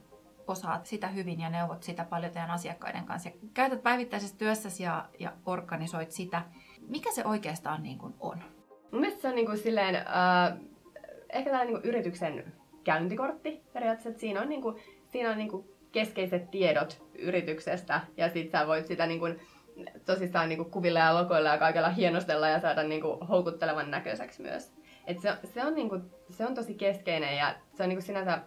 osaat 0.47 0.87
sitä 0.87 1.09
hyvin 1.09 1.41
ja 1.41 1.51
neuvot 1.51 1.83
sitä 1.83 2.05
paljon 2.05 2.33
teidän 2.33 2.51
asiakkaiden 2.51 3.05
kanssa. 3.05 3.29
Ja 3.29 3.35
käytät 3.55 3.83
päivittäisessä 3.83 4.39
työssäsi 4.39 4.83
ja, 4.83 5.09
ja 5.19 5.33
organisoit 5.47 6.11
sitä. 6.11 6.43
Mikä 6.89 7.13
se 7.13 7.25
oikeastaan 7.25 7.83
niin 7.83 7.99
kuin 7.99 8.15
on? 8.21 8.43
Mun 8.93 9.01
mielestä 9.01 9.23
se 9.23 9.29
on 9.29 9.35
niin 9.35 9.47
kuin 9.47 9.59
silleen, 9.59 9.95
äh, 9.97 10.59
ehkä 11.33 11.51
tällainen 11.51 11.75
niin 11.75 11.85
yrityksen 11.85 12.53
käyntikortti 12.85 13.63
periaatteessa. 13.73 14.09
Että 14.09 14.21
siinä 14.21 14.43
on, 14.43 14.49
niin 14.49 14.63
kuin, 14.63 14.77
siinä 15.09 15.31
on 15.31 15.39
niin 15.39 15.51
kuin 15.51 15.69
keskeiset 15.97 16.51
tiedot 16.51 17.03
yrityksestä 17.19 18.01
ja 18.17 18.29
sitten 18.29 18.61
sä 18.61 18.67
voit 18.67 18.87
sitä 18.87 19.07
niin 19.07 19.21
kuin, 19.21 19.41
tosissaan 20.07 20.49
niin 20.49 20.57
kuin 20.57 20.71
kuvilla 20.71 20.99
ja 20.99 21.15
logoilla 21.15 21.49
ja 21.49 21.59
kaikella 21.59 21.89
hienostella 21.89 22.49
ja 22.49 22.61
saada 22.61 22.83
niin 22.83 23.01
kuin 23.01 23.27
houkuttelevan 23.27 23.91
näköiseksi 23.91 24.43
myös. 24.43 24.73
Et 25.07 25.19
se, 25.19 25.33
se, 25.45 25.65
on 25.65 25.75
niin 25.75 25.89
kuin, 25.89 26.03
se 26.31 26.47
on 26.47 26.55
tosi 26.55 26.75
keskeinen 26.75 27.37
ja 27.37 27.55
se 27.75 27.83
on 27.83 27.89
niin 27.89 27.97
kuin 27.97 28.07
sinänsä 28.07 28.39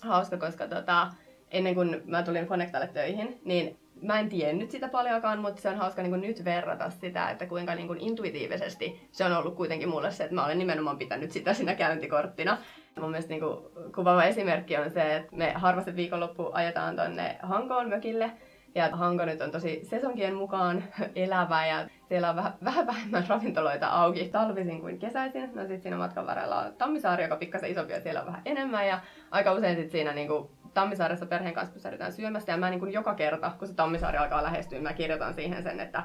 hauska, 0.00 0.36
koska 0.36 0.68
tota, 0.68 1.10
ennen 1.50 1.74
kuin 1.74 2.02
mä 2.04 2.22
tulin 2.22 2.46
Fonectalle 2.46 2.86
töihin, 2.86 3.40
niin 3.44 3.78
mä 4.02 4.20
en 4.20 4.28
tiennyt 4.28 4.70
sitä 4.70 4.88
paljonkaan, 4.88 5.38
mutta 5.38 5.62
se 5.62 5.68
on 5.68 5.76
hauska 5.76 6.02
niin 6.02 6.20
nyt 6.20 6.44
verrata 6.44 6.90
sitä, 6.90 7.30
että 7.30 7.46
kuinka 7.46 7.74
niin 7.74 7.86
kuin 7.86 8.00
intuitiivisesti 8.00 9.08
se 9.12 9.24
on 9.24 9.32
ollut 9.32 9.56
kuitenkin 9.56 9.88
mulle 9.88 10.10
se, 10.10 10.24
että 10.24 10.34
mä 10.34 10.44
olen 10.44 10.58
nimenomaan 10.58 10.98
pitänyt 10.98 11.32
sitä 11.32 11.54
siinä 11.54 11.74
käyntikorttina. 11.74 12.58
Mun 13.00 13.10
mielestä 13.10 13.30
niin 13.30 13.40
kuin 13.40 13.58
kuvaava 13.94 14.24
esimerkki 14.24 14.76
on 14.76 14.90
se, 14.90 15.16
että 15.16 15.36
me 15.36 15.52
harvasti 15.52 15.96
viikonloppu 15.96 16.50
ajetaan 16.52 16.96
tonne 16.96 17.38
Hankoon 17.42 17.88
mökille, 17.88 18.30
ja 18.74 18.88
Hanko 18.92 19.24
nyt 19.24 19.40
on 19.40 19.50
tosi 19.50 19.80
sesonkien 19.84 20.34
mukaan 20.34 20.84
elävä 21.14 21.66
ja 21.66 21.88
siellä 22.08 22.30
on 22.30 22.36
vähän, 22.36 22.52
vähän 22.64 22.86
vähemmän 22.86 23.24
ravintoloita 23.28 23.88
auki 23.88 24.28
talvisin 24.28 24.80
kuin 24.80 24.98
kesäisin. 24.98 25.50
No 25.54 25.60
sitten 25.60 25.80
siinä 25.80 25.96
matkan 25.96 26.26
varrella 26.26 26.58
on 26.58 26.72
Tammisaari, 26.74 27.22
joka 27.22 27.36
pikkasen 27.36 27.70
isompi 27.70 27.92
ja 27.92 28.00
siellä 28.00 28.20
on 28.20 28.26
vähän 28.26 28.42
enemmän. 28.44 28.88
Ja 28.88 29.00
aika 29.30 29.52
usein 29.52 29.76
sitten 29.76 29.90
siinä 29.90 30.12
niinku 30.12 30.50
Tammisaaressa 30.74 31.26
perheen 31.26 31.54
kanssa 31.54 31.74
pysähdytään 31.74 32.12
syömässä. 32.12 32.52
Ja 32.52 32.58
mä 32.58 32.70
niinku 32.70 32.86
joka 32.86 33.14
kerta, 33.14 33.52
kun 33.58 33.68
se 33.68 33.74
Tammisaari 33.74 34.18
alkaa 34.18 34.42
lähestyä, 34.42 34.80
mä 34.80 34.92
kirjoitan 34.92 35.34
siihen 35.34 35.62
sen, 35.62 35.80
että 35.80 36.02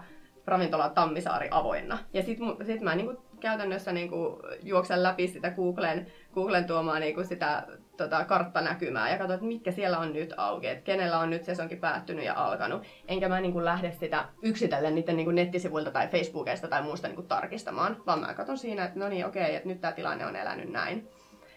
ravintola 0.48 0.90
Tammisaari 0.90 1.48
avoinna. 1.52 1.98
Ja 2.14 2.24
sitten 2.24 2.66
sit 2.66 2.82
mä 2.82 2.96
niinku 2.96 3.24
käytännössä 3.40 3.92
niinku 3.92 4.42
juoksen 4.64 5.04
läpi 5.04 5.28
sitä 5.28 5.52
Googlen, 5.52 6.08
Googlen 6.34 6.66
tuomaa 6.66 7.00
niinku 7.00 7.24
sitä 7.24 7.68
tota, 7.98 8.26
karttanäkymää 8.26 9.12
ja 9.12 9.18
katsoin, 9.18 9.36
että 9.36 9.48
mitkä 9.48 9.72
siellä 9.72 10.00
on 10.00 10.14
nyt 10.14 10.34
auki, 10.38 10.68
että 10.68 10.84
kenellä 10.84 11.20
on 11.20 11.30
nyt 11.30 11.44
sesonki 11.44 11.76
päättynyt 11.76 12.26
ja 12.26 12.34
alkanut. 12.46 12.84
Enkä 13.08 13.30
mä 13.30 13.42
niinku 13.42 13.66
lähde 13.66 13.92
sitä 13.92 14.26
yksitellen 14.42 14.96
niiden 14.96 15.18
niinku 15.18 15.32
nettisivuilta 15.32 15.92
tai 15.92 16.08
Facebookista 16.08 16.68
tai 16.68 16.82
muusta 16.84 17.08
niinku 17.08 17.22
tarkistamaan, 17.22 17.98
vaan 18.06 18.20
mä 18.20 18.34
katson 18.34 18.58
siinä, 18.58 18.86
että 18.86 19.00
no 19.00 19.10
niin 19.10 19.26
okei, 19.26 19.56
että 19.56 19.70
nyt 19.70 19.82
tämä 19.82 19.94
tilanne 19.94 20.26
on 20.26 20.36
elänyt 20.36 20.72
näin. 20.72 21.08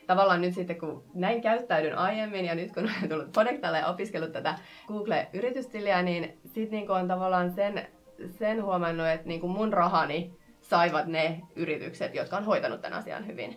Tavallaan 0.07 0.41
nyt 0.41 0.55
sitten, 0.55 0.79
kun 0.79 1.05
näin 1.15 1.43
käyttäydyn 1.43 1.99
aiemmin 1.99 2.45
ja 2.45 2.55
nyt 2.55 2.73
kun 2.73 2.83
olen 2.83 3.09
tullut 3.09 3.33
Podectalle 3.33 3.79
ja 3.79 3.87
opiskellut 3.87 4.33
tätä 4.33 4.55
Google-yritystiliä, 4.89 6.03
niin 6.03 6.39
sitten 6.45 6.71
niinku 6.71 6.93
on 6.93 7.09
tavallaan 7.09 7.51
sen, 7.51 7.89
sen 8.27 8.65
huomannut, 8.65 9.07
että 9.07 9.29
niinku 9.29 9.49
mun 9.49 9.73
rahani 9.73 10.35
saivat 10.61 11.07
ne 11.07 11.41
yritykset, 11.57 12.15
jotka 12.15 12.37
on 12.37 12.45
hoitanut 12.45 12.81
tämän 12.81 12.99
asian 12.99 13.27
hyvin. 13.27 13.57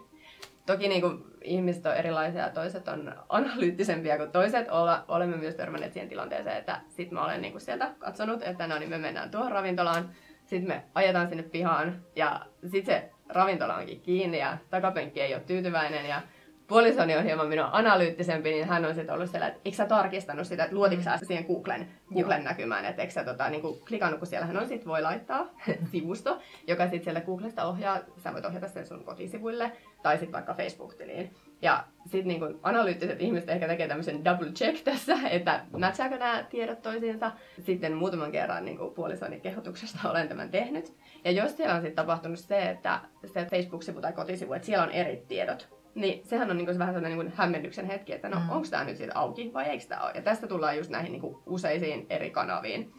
Toki 0.65 0.87
niin 0.87 1.01
kuin, 1.01 1.23
ihmiset 1.41 1.85
on 1.85 1.95
erilaisia, 1.95 2.49
toiset 2.49 2.87
on 2.87 3.15
analyyttisempia 3.29 4.17
kuin 4.17 4.31
toiset. 4.31 4.69
Olla, 4.69 5.05
olemme 5.07 5.37
myös 5.37 5.55
törmänneet 5.55 5.93
siihen 5.93 6.09
tilanteeseen, 6.09 6.57
että 6.57 6.81
sitten 6.89 7.13
mä 7.17 7.25
olen 7.25 7.41
niin 7.41 7.51
kuin 7.51 7.61
sieltä 7.61 7.91
katsonut, 7.99 8.43
että 8.43 8.67
no 8.67 8.79
niin 8.79 8.89
me 8.89 8.97
mennään 8.97 9.31
tuohon 9.31 9.51
ravintolaan, 9.51 10.09
sitten 10.45 10.67
me 10.67 10.83
ajetaan 10.95 11.27
sinne 11.27 11.43
pihaan 11.43 12.01
ja 12.15 12.45
sitten 12.61 12.85
se 12.85 13.11
ravintola 13.29 13.75
onkin 13.75 14.01
kiinni 14.01 14.39
ja 14.39 14.57
takapenkki 14.69 15.21
ei 15.21 15.33
ole 15.33 15.43
tyytyväinen 15.47 16.05
ja 16.05 16.21
puolisoni 16.67 17.17
on 17.17 17.23
hieman 17.23 17.47
minun 17.47 17.69
analyyttisempi, 17.71 18.49
niin 18.49 18.67
hän 18.67 18.85
on 18.85 18.95
sitten 18.95 19.15
ollut 19.15 19.29
siellä, 19.29 19.47
että 19.47 19.59
eikö 19.65 19.75
sä 19.75 19.85
tarkistanut 19.85 20.47
sitä, 20.47 20.63
että 20.63 20.75
luotitko 20.75 21.03
sä 21.03 21.17
siihen 21.17 21.45
Googlen, 21.45 21.87
Googlen 22.13 22.43
näkymään, 22.43 22.85
että 22.85 23.01
eikö 23.01 23.13
sä 23.13 23.23
tota, 23.23 23.49
niin 23.49 23.61
kuin 23.61 23.79
klikannut, 23.87 24.19
kun 24.19 24.27
siellähän 24.27 24.57
on 24.57 24.67
sitten 24.67 24.87
voi 24.87 25.01
laittaa 25.01 25.49
sivusto, 25.91 26.39
joka 26.67 26.83
sitten 26.83 27.03
siellä 27.03 27.21
Googlesta 27.21 27.65
ohjaa, 27.65 27.99
sä 28.17 28.33
voit 28.33 28.45
ohjata 28.45 28.67
sen 28.67 28.87
sun 28.87 29.03
kotisivuille 29.03 29.71
tai 30.03 30.17
sitten 30.17 30.33
vaikka 30.33 30.53
Facebook-tiliin. 30.53 31.35
Ja 31.61 31.83
sitten 32.05 32.27
niin 32.27 32.59
analyyttiset 32.63 33.21
ihmiset 33.21 33.49
ehkä 33.49 33.67
tekee 33.67 33.87
tämmöisen 33.87 34.25
double 34.25 34.51
check 34.51 34.83
tässä, 34.83 35.17
että 35.29 35.65
matchaako 35.77 36.17
nämä 36.17 36.45
tiedot 36.49 36.81
toisiinsa. 36.81 37.31
Sitten 37.61 37.93
muutaman 37.93 38.31
kerran 38.31 38.65
niin 38.65 38.77
puolisoni 38.95 39.39
kehotuksesta 39.39 39.99
olen 40.09 40.27
tämän 40.27 40.49
tehnyt. 40.49 40.93
Ja 41.25 41.31
jos 41.31 41.57
siellä 41.57 41.75
on 41.75 41.81
sitten 41.81 42.05
tapahtunut 42.05 42.39
se, 42.39 42.69
että 42.69 42.99
se 43.25 43.45
Facebook-sivu 43.45 44.01
tai 44.01 44.13
kotisivu, 44.13 44.53
että 44.53 44.65
siellä 44.65 44.83
on 44.83 44.91
eri 44.91 45.25
tiedot, 45.27 45.82
niin 45.95 46.27
sehän 46.27 46.51
on 46.51 46.57
niinku 46.57 46.79
vähän 46.79 46.93
sellainen 46.93 47.19
niinku 47.19 47.35
hämmennyksen 47.37 47.85
hetki, 47.85 48.13
että 48.13 48.29
no 48.29 48.39
mm. 48.39 48.49
onko 48.49 48.67
tämä 48.69 48.83
nyt 48.83 48.97
siitä 48.97 49.13
auki 49.15 49.53
vai 49.53 49.65
eikö 49.65 49.85
tämä 49.85 50.01
ole. 50.01 50.11
Ja 50.15 50.21
tästä 50.21 50.47
tullaan 50.47 50.77
just 50.77 50.89
näihin 50.89 51.11
niinku 51.11 51.43
useisiin 51.45 52.05
eri 52.09 52.29
kanaviin. 52.29 52.93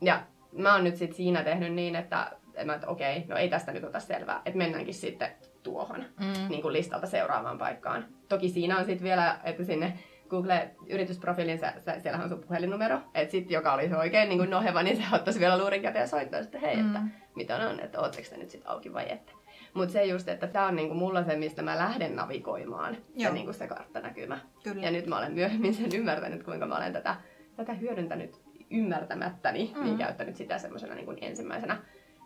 Ja 0.00 0.22
mä 0.52 0.72
oon 0.72 0.84
nyt 0.84 0.96
sit 0.96 1.12
siinä 1.12 1.44
tehnyt 1.44 1.74
niin, 1.74 1.96
että, 1.96 2.32
että 2.54 2.86
okei, 2.86 3.24
no 3.28 3.36
ei 3.36 3.48
tästä 3.48 3.72
nyt 3.72 3.84
ota 3.84 4.00
selvää, 4.00 4.42
että 4.44 4.58
mennäänkin 4.58 4.94
sitten 4.94 5.30
tuohon 5.62 6.04
mm. 6.20 6.48
niin 6.48 6.62
kuin 6.62 6.72
listalta 6.72 7.06
seuraavaan 7.06 7.58
paikkaan. 7.58 8.04
Toki 8.28 8.48
siinä 8.48 8.78
on 8.78 8.84
sitten 8.84 9.04
vielä, 9.04 9.40
että 9.44 9.64
sinne 9.64 9.98
Google-yritysprofiilin, 10.28 11.58
siellähän 11.98 12.24
on 12.24 12.28
sun 12.28 12.40
puhelinnumero, 12.40 12.98
että 13.14 13.32
sitten 13.32 13.54
joka 13.54 13.72
olisi 13.72 13.94
oikein 13.94 14.28
niin 14.28 14.38
kuin 14.38 14.50
noheva, 14.50 14.82
niin 14.82 14.96
se 14.96 15.02
ottaisi 15.12 15.40
vielä 15.40 15.58
luurin 15.58 15.82
käteen 15.82 16.02
ja 16.02 16.06
soittaa, 16.06 16.40
että 16.40 16.58
hei, 16.58 16.76
mm. 16.76 16.86
että 16.86 17.00
mitä 17.34 17.56
on, 17.56 17.80
että 17.80 18.00
ootteko 18.00 18.28
te 18.30 18.36
nyt 18.36 18.50
sitten 18.50 18.70
auki 18.70 18.92
vai 18.92 19.12
ette. 19.12 19.32
Mutta 19.76 19.92
se 19.92 20.04
just, 20.04 20.28
että 20.28 20.46
tämä 20.46 20.66
on 20.66 20.76
niinku 20.76 20.94
mulla 20.94 21.24
se, 21.24 21.36
mistä 21.36 21.62
mä 21.62 21.78
lähden 21.78 22.16
navigoimaan, 22.16 22.96
Joo. 23.14 23.28
se, 23.28 23.34
niinku 23.34 23.52
se 23.52 23.66
karttanäkymä. 23.66 24.38
Kyllä. 24.64 24.82
Ja 24.82 24.90
nyt 24.90 25.06
mä 25.06 25.18
olen 25.18 25.32
myöhemmin 25.32 25.74
sen 25.74 25.94
ymmärtänyt, 25.94 26.42
kuinka 26.42 26.66
mä 26.66 26.76
olen 26.76 26.92
tätä, 26.92 27.16
tätä 27.56 27.74
hyödyntänyt 27.74 28.40
ymmärtämättäni, 28.70 29.64
mm-hmm. 29.64 29.84
niin 29.84 29.98
käyttänyt 29.98 30.36
sitä 30.36 30.58
semmoisena 30.58 30.94
niinku 30.94 31.14
ensimmäisenä 31.20 31.78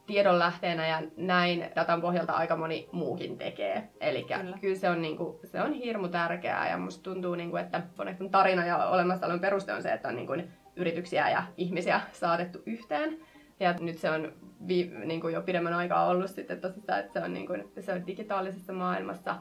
tiedonlähteenä 0.06 0.88
ja 0.88 1.02
näin 1.16 1.70
datan 1.76 2.00
pohjalta 2.00 2.32
aika 2.32 2.56
moni 2.56 2.88
muukin 2.92 3.38
tekee. 3.38 3.88
Eli 4.00 4.24
kyllä. 4.24 4.58
kyllä 4.60 4.76
se, 4.76 4.90
on, 4.90 5.02
niinku, 5.02 5.40
se 5.44 5.62
on 5.62 5.72
hirmu 5.72 6.08
tärkeää 6.08 6.70
ja 6.70 6.78
musta 6.78 7.02
tuntuu, 7.02 7.34
niinku, 7.34 7.56
että 7.56 7.82
Fonecton 7.96 8.30
tarina 8.30 8.66
ja 8.66 8.86
olemassaolon 8.86 9.40
peruste 9.40 9.72
on 9.72 9.82
se, 9.82 9.92
että 9.92 10.08
on 10.08 10.16
niinku, 10.16 10.32
yrityksiä 10.76 11.30
ja 11.30 11.42
ihmisiä 11.56 12.00
saatettu 12.12 12.58
yhteen. 12.66 13.18
Ja 13.60 13.74
nyt 13.80 13.98
se 13.98 14.10
on 14.10 14.32
vi, 14.68 14.92
niin 15.04 15.20
kuin 15.20 15.34
jo 15.34 15.42
pidemmän 15.42 15.74
aikaa 15.74 16.06
ollut 16.06 16.30
sitten 16.30 16.60
tosissaan, 16.60 17.00
että 17.00 17.12
se 17.12 17.24
on, 17.24 17.32
niin 17.32 17.46
kuin, 17.46 17.72
se 17.80 17.92
on 17.92 18.06
digitaalisessa 18.06 18.72
maailmassa. 18.72 19.36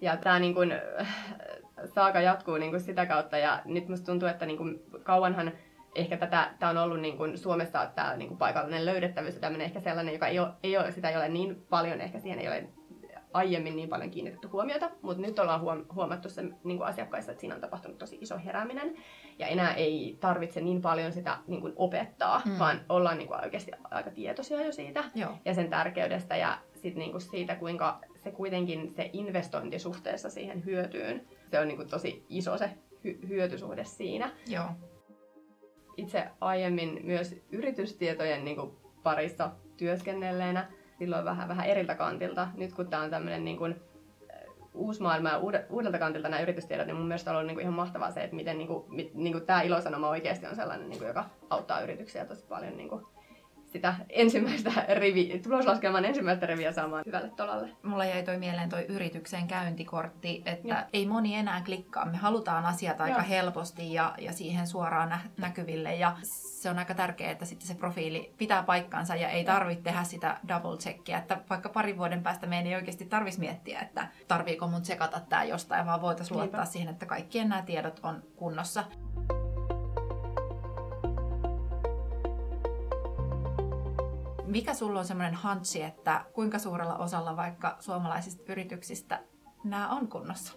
Ja 0.00 0.16
tämä 0.16 0.38
niin 0.38 0.54
kuin, 0.54 0.72
saaka 1.84 2.20
jatkuu 2.20 2.56
niin 2.56 2.70
kuin 2.70 2.80
sitä 2.80 3.06
kautta 3.06 3.38
ja 3.38 3.62
nyt 3.64 3.88
musta 3.88 4.06
tuntuu, 4.06 4.28
että 4.28 4.46
niin 4.46 4.58
kuin, 4.58 4.80
kauanhan 5.02 5.52
ehkä 5.94 6.16
tätä, 6.16 6.50
tämä 6.58 6.70
on 6.70 6.78
ollut 6.78 7.00
niin 7.00 7.16
kuin 7.16 7.38
Suomessa 7.38 7.86
tämä 7.94 8.16
niin 8.16 8.28
kuin 8.28 8.38
paikallinen 8.38 8.84
löydettävyys 8.84 9.34
ja 9.34 9.40
tämmöinen 9.40 9.64
ehkä 9.64 9.80
sellainen, 9.80 10.14
joka 10.14 10.26
ei 10.26 10.38
ole, 10.38 10.48
ei 10.62 10.78
ole, 10.78 10.92
sitä 10.92 11.10
ei 11.10 11.16
ole 11.16 11.28
niin 11.28 11.66
paljon, 11.70 12.00
ehkä 12.00 12.18
siihen 12.18 12.38
ei 12.38 12.48
ole 12.48 12.68
aiemmin 13.34 13.76
niin 13.76 13.88
paljon 13.88 14.10
kiinnitetty 14.10 14.48
huomiota, 14.48 14.90
mutta 15.02 15.22
nyt 15.22 15.38
ollaan 15.38 15.60
huom- 15.60 15.84
huomattu 15.94 16.28
se 16.28 16.42
niin 16.42 16.78
kuin 16.78 16.82
asiakkaissa, 16.82 17.32
että 17.32 17.40
siinä 17.40 17.54
on 17.54 17.60
tapahtunut 17.60 17.98
tosi 17.98 18.18
iso 18.20 18.38
herääminen. 18.44 18.96
Ja 19.38 19.46
enää 19.46 19.74
ei 19.74 20.16
tarvitse 20.20 20.60
niin 20.60 20.82
paljon 20.82 21.12
sitä 21.12 21.38
niin 21.46 21.60
kuin 21.60 21.72
opettaa, 21.76 22.42
mm. 22.44 22.58
vaan 22.58 22.80
ollaan 22.88 23.18
niin 23.18 23.28
kuin 23.28 23.40
oikeasti 23.40 23.72
aika 23.90 24.10
tietoisia 24.10 24.64
jo 24.64 24.72
siitä 24.72 25.04
Joo. 25.14 25.32
ja 25.44 25.54
sen 25.54 25.70
tärkeydestä 25.70 26.36
ja 26.36 26.58
sit 26.74 26.94
niin 26.94 27.10
kuin 27.10 27.20
siitä, 27.20 27.56
kuinka 27.56 28.00
se 28.24 28.30
kuitenkin 28.30 28.92
se 28.96 29.10
investointi 29.12 29.78
suhteessa 29.78 30.30
siihen 30.30 30.64
hyötyyn, 30.64 31.26
se 31.50 31.60
on 31.60 31.68
niin 31.68 31.76
kuin 31.76 31.88
tosi 31.88 32.26
iso 32.28 32.58
se 32.58 32.70
hy- 33.04 33.28
hyötysuhde 33.28 33.84
siinä. 33.84 34.30
Joo. 34.46 34.66
Itse 35.96 36.24
aiemmin 36.40 37.00
myös 37.02 37.36
yritystietojen 37.52 38.44
niin 38.44 38.56
kuin 38.56 38.70
parissa 39.02 39.50
työskennelleenä 39.76 40.68
silloin 40.98 41.24
vähän, 41.24 41.48
vähän 41.48 41.66
eriltä 41.66 41.94
kantilta. 41.94 42.48
Nyt 42.54 42.72
kun 42.72 42.86
tämä 42.86 43.02
on 43.02 43.10
tämmöinen 43.10 43.44
niin 43.44 43.56
kuin, 43.56 43.82
uusi 44.74 45.02
maailma 45.02 45.28
ja 45.28 45.38
uudelta 45.70 45.98
kantilta 45.98 46.28
nämä 46.28 46.42
yritystiedot, 46.42 46.86
niin 46.86 46.96
mun 46.96 47.06
mielestä 47.06 47.30
on 47.30 47.36
ollut 47.36 47.46
niin 47.46 47.54
kuin 47.56 47.62
ihan 47.62 47.74
mahtavaa 47.74 48.10
se, 48.10 48.24
että 48.24 48.36
miten 48.36 48.58
niin 48.58 48.68
kuin, 48.68 48.84
niin 49.14 49.32
kuin 49.32 49.46
tämä 49.46 49.62
ilosanoma 49.62 50.08
oikeasti 50.08 50.46
on 50.46 50.56
sellainen, 50.56 50.88
niin 50.88 50.98
kuin, 50.98 51.08
joka 51.08 51.24
auttaa 51.50 51.80
yrityksiä 51.80 52.24
tosi 52.24 52.44
paljon 52.48 52.76
niin 52.76 52.88
kuin, 52.88 53.06
sitä 53.74 53.94
ensimmäistä 54.08 54.70
rivi, 54.94 55.40
tuloslaskelman 55.42 56.04
ensimmäistä 56.04 56.46
riviä 56.46 56.72
saamaan 56.72 57.02
hyvälle 57.06 57.30
tolalle. 57.30 57.68
Mulla 57.82 58.04
jäi 58.04 58.22
toi 58.22 58.38
mieleen 58.38 58.68
toi 58.68 58.82
yrityksen 58.88 59.46
käyntikortti, 59.46 60.42
että 60.46 60.68
Joo. 60.68 60.78
ei 60.92 61.06
moni 61.06 61.34
enää 61.34 61.62
klikkaa. 61.64 62.04
Me 62.04 62.16
halutaan 62.16 62.66
asiat 62.66 63.00
aika 63.00 63.18
Joo. 63.18 63.28
helposti 63.28 63.92
ja, 63.92 64.14
ja 64.18 64.32
siihen 64.32 64.66
suoraan 64.66 65.08
nä- 65.08 65.20
näkyville 65.36 65.94
ja 65.94 66.16
se 66.22 66.70
on 66.70 66.78
aika 66.78 66.94
tärkeää, 66.94 67.30
että 67.30 67.44
sitten 67.44 67.66
se 67.66 67.74
profiili 67.74 68.34
pitää 68.38 68.62
paikkansa 68.62 69.16
ja 69.16 69.28
ei 69.28 69.44
tarvitse 69.44 69.84
tehdä 69.84 70.04
sitä 70.04 70.36
double 70.48 70.76
checkia, 70.76 71.18
että 71.18 71.40
vaikka 71.50 71.68
parin 71.68 71.98
vuoden 71.98 72.22
päästä 72.22 72.46
meidän 72.46 72.66
ei 72.66 72.74
oikeasti 72.74 73.04
tarvitsisi 73.04 73.40
miettiä, 73.40 73.80
että 73.80 74.08
tarviiko 74.28 74.66
mun 74.66 74.82
tsekata 74.82 75.20
tämä 75.28 75.44
jostain, 75.44 75.86
vaan 75.86 76.00
voitaisiin 76.00 76.38
luottaa 76.38 76.64
siihen, 76.64 76.88
että 76.88 77.06
kaikkien 77.06 77.48
nämä 77.48 77.62
tiedot 77.62 78.00
on 78.02 78.22
kunnossa. 78.36 78.84
Mikä 84.54 84.74
sulla 84.74 84.98
on 84.98 85.04
semmoinen 85.04 85.34
hantsi, 85.34 85.82
että 85.82 86.24
kuinka 86.32 86.58
suurella 86.58 86.96
osalla 86.96 87.36
vaikka 87.36 87.76
suomalaisista 87.80 88.52
yrityksistä 88.52 89.20
nämä 89.64 89.88
on 89.88 90.08
kunnossa, 90.08 90.52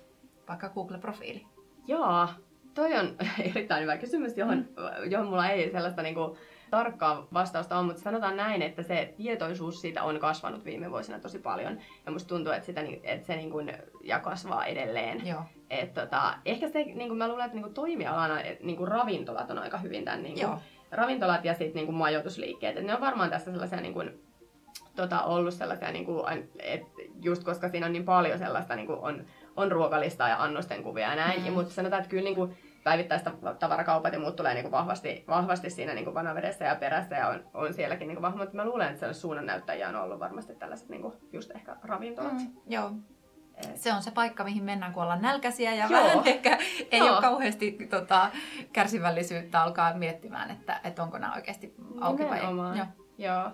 vaikka 0.48 0.70
Google-profiili? 0.70 1.48
Joo, 1.88 2.28
toi 2.74 2.98
on 2.98 3.16
erittäin 3.52 3.82
hyvä 3.82 3.98
kysymys, 3.98 4.38
johon, 4.38 4.58
mm. 4.58 5.12
johon 5.12 5.28
mulla 5.28 5.50
ei 5.50 5.72
sellaista 5.72 6.02
niinku 6.02 6.38
tarkkaa 6.70 7.28
vastausta 7.34 7.78
on, 7.78 7.86
mutta 7.86 8.02
sanotaan 8.02 8.38
näin, 8.38 8.62
että 8.62 8.84
se 8.84 9.14
tietoisuus 9.18 9.82
siitä 9.82 10.04
on 10.04 10.20
kasvanut 10.20 10.66
viime 10.66 10.92
vuosina 10.92 11.20
tosi 11.20 11.40
paljon. 11.40 11.78
Ja 12.06 12.12
musta 12.12 12.30
tuntuu, 12.30 12.54
että, 12.54 12.66
sitä, 12.66 12.82
että 13.04 13.28
se 13.28 13.36
niin 13.36 13.52
kuin, 13.52 13.74
ja 14.04 14.20
kasvaa 14.20 14.66
edelleen. 14.66 15.28
Joo. 15.28 15.44
Et, 15.70 15.94
tota, 15.94 16.34
ehkä 16.46 16.70
se, 16.70 16.84
niin 16.84 17.08
kuin 17.08 17.18
mä 17.18 17.28
luulen, 17.28 17.46
että 17.46 17.56
niin 17.56 17.64
kuin 17.64 17.74
toimialana 17.74 18.36
niin 18.64 18.78
kuin 18.78 18.88
ravintolat 18.88 19.52
on 19.52 19.58
aika 19.60 19.78
hyvin 19.78 20.06
tämän, 20.06 20.24
niin 20.24 20.34
kuin, 20.34 20.42
Joo. 20.42 20.60
Ravintolat 20.92 21.46
ja 21.46 21.54
sitten 21.54 21.76
niin 21.76 21.86
kuin 21.86 21.96
majoitusliikkeet. 21.96 22.78
Et 22.78 22.86
ne 22.86 22.96
on 22.96 23.02
varmaan 23.02 23.30
tässä 23.30 23.52
sellaisia 23.52 23.82
niin 23.82 23.94
kuin, 23.94 24.22
tota, 24.96 25.24
ollut 25.24 25.54
sellaisia, 25.54 25.92
niin 25.92 26.06
kuin, 26.06 26.24
et 26.60 26.82
just 27.22 27.44
koska 27.44 27.70
siinä 27.70 27.86
on 27.86 27.94
niin 27.94 28.06
paljon 28.06 28.40
sellaista, 28.40 28.76
niin 28.76 28.88
kuin 28.88 29.00
on, 29.00 29.26
on 29.56 29.72
ruokalistaa 29.72 30.30
ja 30.30 30.44
annosten 30.44 30.84
kuvia 30.84 31.10
ja 31.10 31.16
näin, 31.16 31.44
mm. 31.44 31.54
mutta 31.54 31.74
sanotaan, 31.74 32.02
että 32.02 32.10
kyllä 32.10 32.24
niin 32.24 32.36
kuin, 32.36 32.58
päivittäistä 32.84 33.32
tavarakaupat 33.60 34.14
ja 34.14 34.20
muut 34.20 34.36
tulee 34.36 34.54
niin 34.54 34.64
kuin 34.64 34.72
vahvasti, 34.72 35.24
vahvasti 35.28 35.70
siinä 35.70 35.94
niin 35.94 36.04
kuin 36.04 36.14
vanavedessä 36.14 36.66
ja 36.66 36.76
perässä 36.76 37.16
ja 37.16 37.28
on, 37.28 37.44
on 37.54 37.74
sielläkin 37.74 38.08
niin 38.08 38.16
kuin 38.16 38.22
vahva, 38.22 38.40
mutta 38.40 38.56
mä 38.56 38.66
luulen, 38.66 38.94
että 38.94 39.08
se 39.08 39.20
suunnannäyttäjiä 39.20 39.90
on 39.90 39.96
ollut 39.96 40.20
varmasti 40.20 40.56
tällaiset 40.56 40.90
niin 40.90 41.02
kuin 41.02 41.14
just 41.32 41.52
ehkä 41.52 41.76
ravintolat. 41.84 42.34
Mm. 42.34 42.52
Joo. 42.68 42.92
Se 43.76 43.94
on 43.94 44.04
se 44.04 44.12
paikka, 44.12 44.44
mihin 44.44 44.64
mennään, 44.64 44.94
kun 44.94 45.04
ollaan 45.04 45.22
nälkäisiä 45.22 45.74
ja 45.74 45.88
Joo. 45.90 46.04
vähän 46.04 46.28
ehkä 46.28 46.58
ei 46.92 47.00
Joo. 47.00 47.14
ole 47.14 47.22
kauheasti 47.22 47.78
tota, 47.90 48.32
kärsivällisyyttä 48.74 49.64
alkaa 49.64 49.94
miettimään, 49.94 50.52
että, 50.52 50.80
että 50.84 51.04
onko 51.04 51.18
nämä 51.18 51.36
oikeasti 51.36 51.76
auki 52.02 52.24
vai 52.30 52.40
ei. 52.40 52.46
Joo. 52.78 52.86
Joo. 53.18 53.52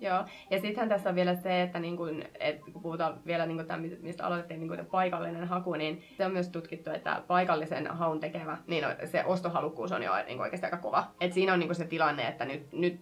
Joo, 0.00 0.24
ja 0.50 0.60
sittenhän 0.60 0.88
tässä 0.88 1.08
on 1.08 1.14
vielä 1.14 1.34
se, 1.34 1.62
että 1.62 1.78
niin 1.78 1.96
kun, 1.96 2.22
et 2.40 2.60
kun 2.72 2.82
puhutaan 2.82 3.20
vielä 3.26 3.46
niin 3.46 3.66
tämän, 3.66 3.90
mistä 4.00 4.26
aloitettiin 4.26 4.60
niin 4.60 4.68
kun 4.68 4.86
paikallinen 4.90 5.48
haku, 5.48 5.72
niin 5.72 6.04
se 6.16 6.26
on 6.26 6.32
myös 6.32 6.48
tutkittu, 6.48 6.90
että 6.90 7.22
paikallisen 7.26 7.86
haun 7.86 8.20
tekevä, 8.20 8.58
niin 8.66 8.84
se 9.04 9.24
ostohalukkuus 9.24 9.92
on 9.92 10.02
jo 10.02 10.12
niin 10.26 10.40
oikeasti 10.40 10.66
aika 10.66 10.76
kova. 10.76 11.06
Et 11.20 11.32
siinä 11.32 11.52
on 11.52 11.58
niin 11.58 11.74
se 11.74 11.84
tilanne, 11.84 12.28
että 12.28 12.44
nyt, 12.44 12.72
nyt 12.72 13.00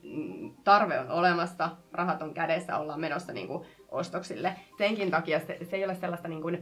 tarve 0.64 1.00
on 1.00 1.10
olemassa, 1.10 1.70
rahat 1.92 2.22
on 2.22 2.34
kädessä, 2.34 2.78
ollaan 2.78 3.00
menossa 3.00 3.32
niin 3.32 3.48
ostoksille. 3.92 4.56
Senkin 4.78 5.10
takia 5.10 5.40
se, 5.40 5.58
se 5.62 5.76
ei 5.76 5.84
ole 5.84 5.94
sellaista 5.94 6.28
niin 6.28 6.42
kun, 6.42 6.58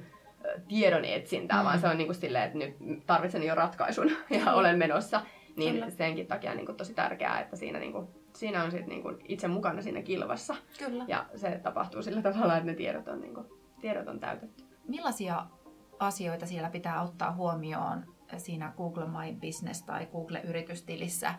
tiedon 0.69 1.05
etsintää, 1.05 1.59
mm. 1.59 1.65
vaan 1.65 1.79
se 1.79 1.89
on 1.89 1.99
niin 1.99 2.07
kuin 2.07 2.17
silleen, 2.17 2.45
että 2.45 2.59
nyt 2.59 3.07
tarvitsen 3.07 3.43
jo 3.43 3.55
ratkaisun 3.55 4.11
ja 4.45 4.53
olen 4.53 4.79
menossa. 4.79 5.21
Niin 5.57 5.75
Kyllä. 5.75 5.91
senkin 5.91 6.27
takia 6.27 6.51
on 6.51 6.57
niin 6.57 6.67
kuin 6.67 6.77
tosi 6.77 6.95
tärkeää, 6.95 7.41
että 7.41 7.57
siinä 7.57 7.79
niin 7.79 7.93
kuin 7.93 8.09
siinä 8.37 8.65
on 8.65 8.71
sit 8.71 8.87
niinku 8.87 9.13
itse 9.29 9.49
mukana 9.49 9.83
siinä 9.83 10.03
kilvassa. 10.03 10.57
Kyllä. 10.79 11.05
Ja 11.09 11.27
se 11.37 11.61
tapahtuu 11.63 12.03
sillä 12.03 12.23
tavalla, 12.23 12.57
että 12.57 12.67
ne 12.67 12.75
tiedot 12.75 13.09
on, 13.09 13.21
niinku, 13.21 13.61
tiedot 13.81 14.09
on 14.09 14.21
täytetty. 14.21 14.65
Millaisia 14.89 15.47
asioita 15.99 16.47
siellä 16.47 16.71
pitää 16.71 17.03
ottaa 17.03 17.33
huomioon 17.33 18.05
siinä 18.37 18.73
Google 18.77 19.07
My 19.07 19.41
Business 19.41 19.83
tai 19.83 20.07
Google-yritystilissä? 20.13 21.35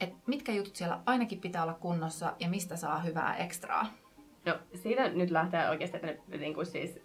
Et 0.00 0.12
mitkä 0.26 0.52
jutut 0.52 0.76
siellä 0.76 1.00
ainakin 1.06 1.40
pitää 1.40 1.62
olla 1.62 1.74
kunnossa 1.74 2.34
ja 2.40 2.48
mistä 2.48 2.76
saa 2.76 2.98
hyvää 2.98 3.36
ekstraa? 3.36 3.86
No 4.46 4.54
siitä 4.74 5.08
nyt 5.08 5.30
lähtee 5.30 5.68
oikeasti, 5.70 5.96
että 5.96 6.06
ne, 6.06 6.36
niin 6.38 6.54
kuin 6.54 6.66
siis, 6.66 7.00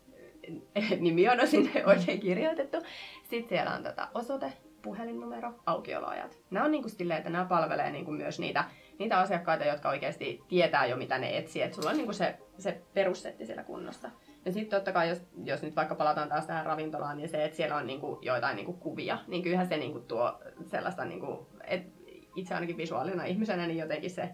nimi 0.99 1.29
on 1.29 1.47
sinne 1.47 1.85
oikein 1.85 2.19
kirjoitettu. 2.19 2.77
Sitten 3.23 3.49
siellä 3.49 3.75
on 3.75 3.83
tota 3.83 4.07
osoite, 4.13 4.53
puhelinnumero, 4.81 5.53
aukioloajat. 5.65 6.39
Nämä 6.49 6.65
on 6.65 6.71
niin 6.71 6.83
kuin 6.83 6.91
silleen, 6.91 7.17
että 7.17 7.29
nämä 7.29 7.45
palvelee 7.45 7.91
niin 7.91 8.05
kuin 8.05 8.17
myös 8.17 8.39
niitä 8.39 8.63
niitä 9.01 9.19
asiakkaita, 9.19 9.65
jotka 9.65 9.89
oikeasti 9.89 10.43
tietää 10.47 10.85
jo, 10.85 10.97
mitä 10.97 11.17
ne 11.17 11.37
etsii. 11.37 11.61
Että 11.61 11.75
sulla 11.75 11.89
on 11.89 11.97
niinku 11.97 12.13
se, 12.13 12.37
se 12.57 12.81
perussetti 12.93 13.45
siellä 13.45 13.63
kunnossa. 13.63 14.11
Ja 14.45 14.51
sitten 14.51 14.79
totta 14.79 14.91
kai, 14.91 15.09
jos, 15.09 15.21
jos 15.43 15.61
nyt 15.61 15.75
vaikka 15.75 15.95
palataan 15.95 16.29
taas 16.29 16.45
tähän 16.45 16.65
ravintolaan, 16.65 17.17
niin 17.17 17.29
se, 17.29 17.45
että 17.45 17.57
siellä 17.57 17.75
on 17.75 17.87
niinku 17.87 18.19
joitain 18.21 18.55
niinku 18.55 18.73
kuvia, 18.73 19.17
niin 19.27 19.43
kyllähän 19.43 19.67
se 19.67 19.77
niinku 19.77 19.99
tuo 19.99 20.39
sellaista, 20.65 21.05
niinku, 21.05 21.47
että 21.67 22.01
itse 22.35 22.53
ainakin 22.53 22.77
visuaalina 22.77 23.25
ihmisenä, 23.25 23.67
niin 23.67 23.79
jotenkin 23.79 24.09
se 24.09 24.29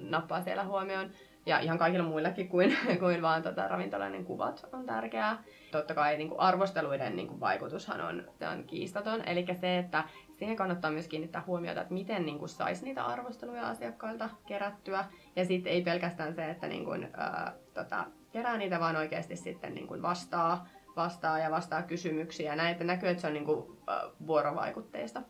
nappaa 0.00 0.42
siellä 0.42 0.64
huomioon. 0.64 1.10
Ja 1.46 1.58
ihan 1.58 1.78
kaikilla 1.78 2.08
muillakin 2.08 2.48
kuin, 2.48 2.76
kuin 3.00 3.22
vaan 3.22 3.42
tota, 3.42 3.68
ravintolainen 3.68 4.24
kuvat 4.24 4.68
on 4.72 4.86
tärkeää. 4.86 5.42
Totta 5.72 5.94
kai 5.94 6.16
niin 6.16 6.28
kuin 6.28 6.40
arvosteluiden 6.40 7.16
niin 7.16 7.28
kuin 7.28 7.40
vaikutushan 7.40 8.00
on, 8.00 8.24
on 8.52 8.64
kiistaton. 8.64 9.28
Eli 9.28 9.46
se, 9.60 9.78
että 9.78 10.04
siihen 10.38 10.56
kannattaa 10.56 10.90
myös 10.90 11.08
kiinnittää 11.08 11.42
huomiota, 11.46 11.80
että 11.80 11.94
miten 11.94 12.26
niin 12.26 12.38
kuin, 12.38 12.48
saisi 12.48 12.84
niitä 12.84 13.04
arvosteluja 13.04 13.68
asiakkailta 13.68 14.30
kerättyä. 14.46 15.04
Ja 15.36 15.44
sitten 15.44 15.72
ei 15.72 15.82
pelkästään 15.82 16.34
se, 16.34 16.50
että 16.50 16.66
niin 16.66 16.84
kuin, 16.84 17.08
ää, 17.16 17.54
tota, 17.74 18.04
kerää 18.32 18.56
niitä, 18.56 18.80
vaan 18.80 18.96
oikeasti 18.96 19.36
sitten 19.36 19.74
niin 19.74 19.86
kuin 19.86 20.02
vastaa, 20.02 20.68
vastaa 20.96 21.38
ja 21.38 21.50
vastaa 21.50 21.82
kysymyksiä. 21.82 22.56
Näin, 22.56 22.72
että 22.72 22.84
näkyy, 22.84 23.08
että 23.08 23.20
se 23.20 23.26
on 23.26 23.32
niin 23.32 23.44
kuin, 23.44 23.78
ää, 23.86 24.02
vuorovaikutteista. 24.26 25.22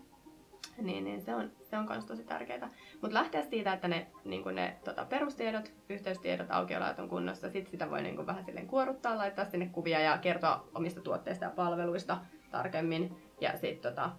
Niin, 0.78 1.04
niin 1.04 1.20
se 1.20 1.34
on, 1.34 1.50
se 1.62 1.78
on 1.78 1.86
myös 1.88 2.04
tosi 2.04 2.24
tärkeää. 2.24 2.70
Mutta 3.02 3.14
lähteä 3.14 3.42
siitä, 3.42 3.72
että 3.72 3.88
ne, 3.88 4.06
niin 4.24 4.54
ne 4.54 4.76
tota, 4.84 5.04
perustiedot, 5.04 5.72
yhteystiedot, 5.88 6.50
aukioloajat 6.50 6.98
on 6.98 7.08
kunnossa. 7.08 7.50
Sitten 7.50 7.70
sitä 7.70 7.90
voi 7.90 8.02
niin 8.02 8.26
vähän 8.26 8.44
silleen 8.44 8.66
kuoruttaa, 8.66 9.18
laittaa 9.18 9.44
sinne 9.44 9.66
kuvia 9.66 10.00
ja 10.00 10.18
kertoa 10.18 10.68
omista 10.74 11.00
tuotteista 11.00 11.44
ja 11.44 11.50
palveluista 11.50 12.18
tarkemmin. 12.50 13.16
Ja 13.40 13.58
sitten 13.58 13.92
tota, 13.92 14.10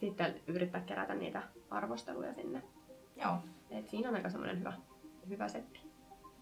sitten 0.00 0.40
yrittää 0.46 0.80
kerätä 0.80 1.14
niitä 1.14 1.42
arvosteluja 1.70 2.34
sinne. 2.34 2.62
Joo. 3.16 3.36
Et 3.70 3.88
siinä 3.88 4.08
on 4.08 4.14
aika 4.14 4.30
semmoinen 4.30 4.58
hyvä, 4.58 4.72
hyvä 5.28 5.48
setti. 5.48 5.80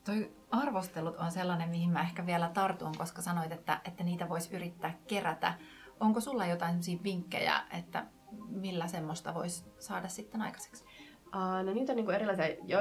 Toi 0.05 0.33
arvostelut 0.51 1.17
on 1.17 1.31
sellainen, 1.31 1.69
mihin 1.69 1.91
mä 1.91 2.01
ehkä 2.01 2.27
vielä 2.27 2.51
tartun, 2.55 2.95
koska 2.99 3.23
sanoit, 3.23 3.53
että, 3.53 3.81
että 3.85 4.05
niitä 4.05 4.29
voisi 4.29 4.57
yrittää 4.57 4.95
kerätä. 5.09 5.55
Onko 6.01 6.21
sulla 6.21 6.47
jotain 6.47 6.79
vinkkejä, 7.05 7.63
että 7.79 8.07
millä 8.49 8.89
semmoista 8.89 9.35
voisi 9.35 9.65
saada 9.79 10.09
sitten 10.09 10.43
aikaiseksi? 10.43 10.85
Uh, 11.27 11.65
no 11.67 11.73
niitä 11.73 11.93
on 11.93 11.97
niinku 11.97 12.11
erilaisia. 12.11 12.49
Jo, 12.65 12.79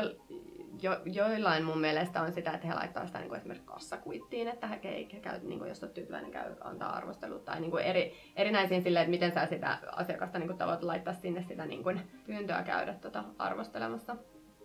jo, 0.81 1.01
joillain 1.05 1.63
mun 1.63 1.79
mielestä 1.79 2.21
on 2.21 2.31
sitä, 2.31 2.51
että 2.51 2.67
he 2.67 2.73
laittaa 2.73 3.07
sitä 3.07 3.19
niin 3.19 3.29
kuin 3.29 3.37
esimerkiksi 3.37 3.67
kassakuittiin, 3.67 4.47
että 4.47 4.67
he, 4.67 4.79
he, 4.83 5.07
he 5.13 5.19
käy, 5.19 5.39
niin 5.39 5.59
kuin, 5.59 5.69
jos 5.69 5.83
on 5.83 5.89
tyytyväinen, 5.89 6.31
käy 6.31 6.55
antaa 6.61 6.95
arvostelut 6.95 7.45
tai 7.45 7.59
niin 7.59 7.71
kuin 7.71 7.83
eri, 7.83 8.13
erinäisiin 8.35 8.81
silleen, 8.81 9.03
että 9.03 9.11
miten 9.11 9.31
sä 9.31 9.45
sitä 9.45 9.77
asiakasta 9.91 10.39
niin 10.39 10.47
kuin, 10.47 10.57
tavoit 10.57 10.83
laittaa 10.83 11.13
sinne 11.13 11.43
sitä 11.43 11.65
niin 11.65 11.83
kuin, 11.83 12.01
pyyntöä 12.25 12.63
käydä 12.63 12.93
tota, 12.93 13.23
arvostelemassa. 13.37 14.15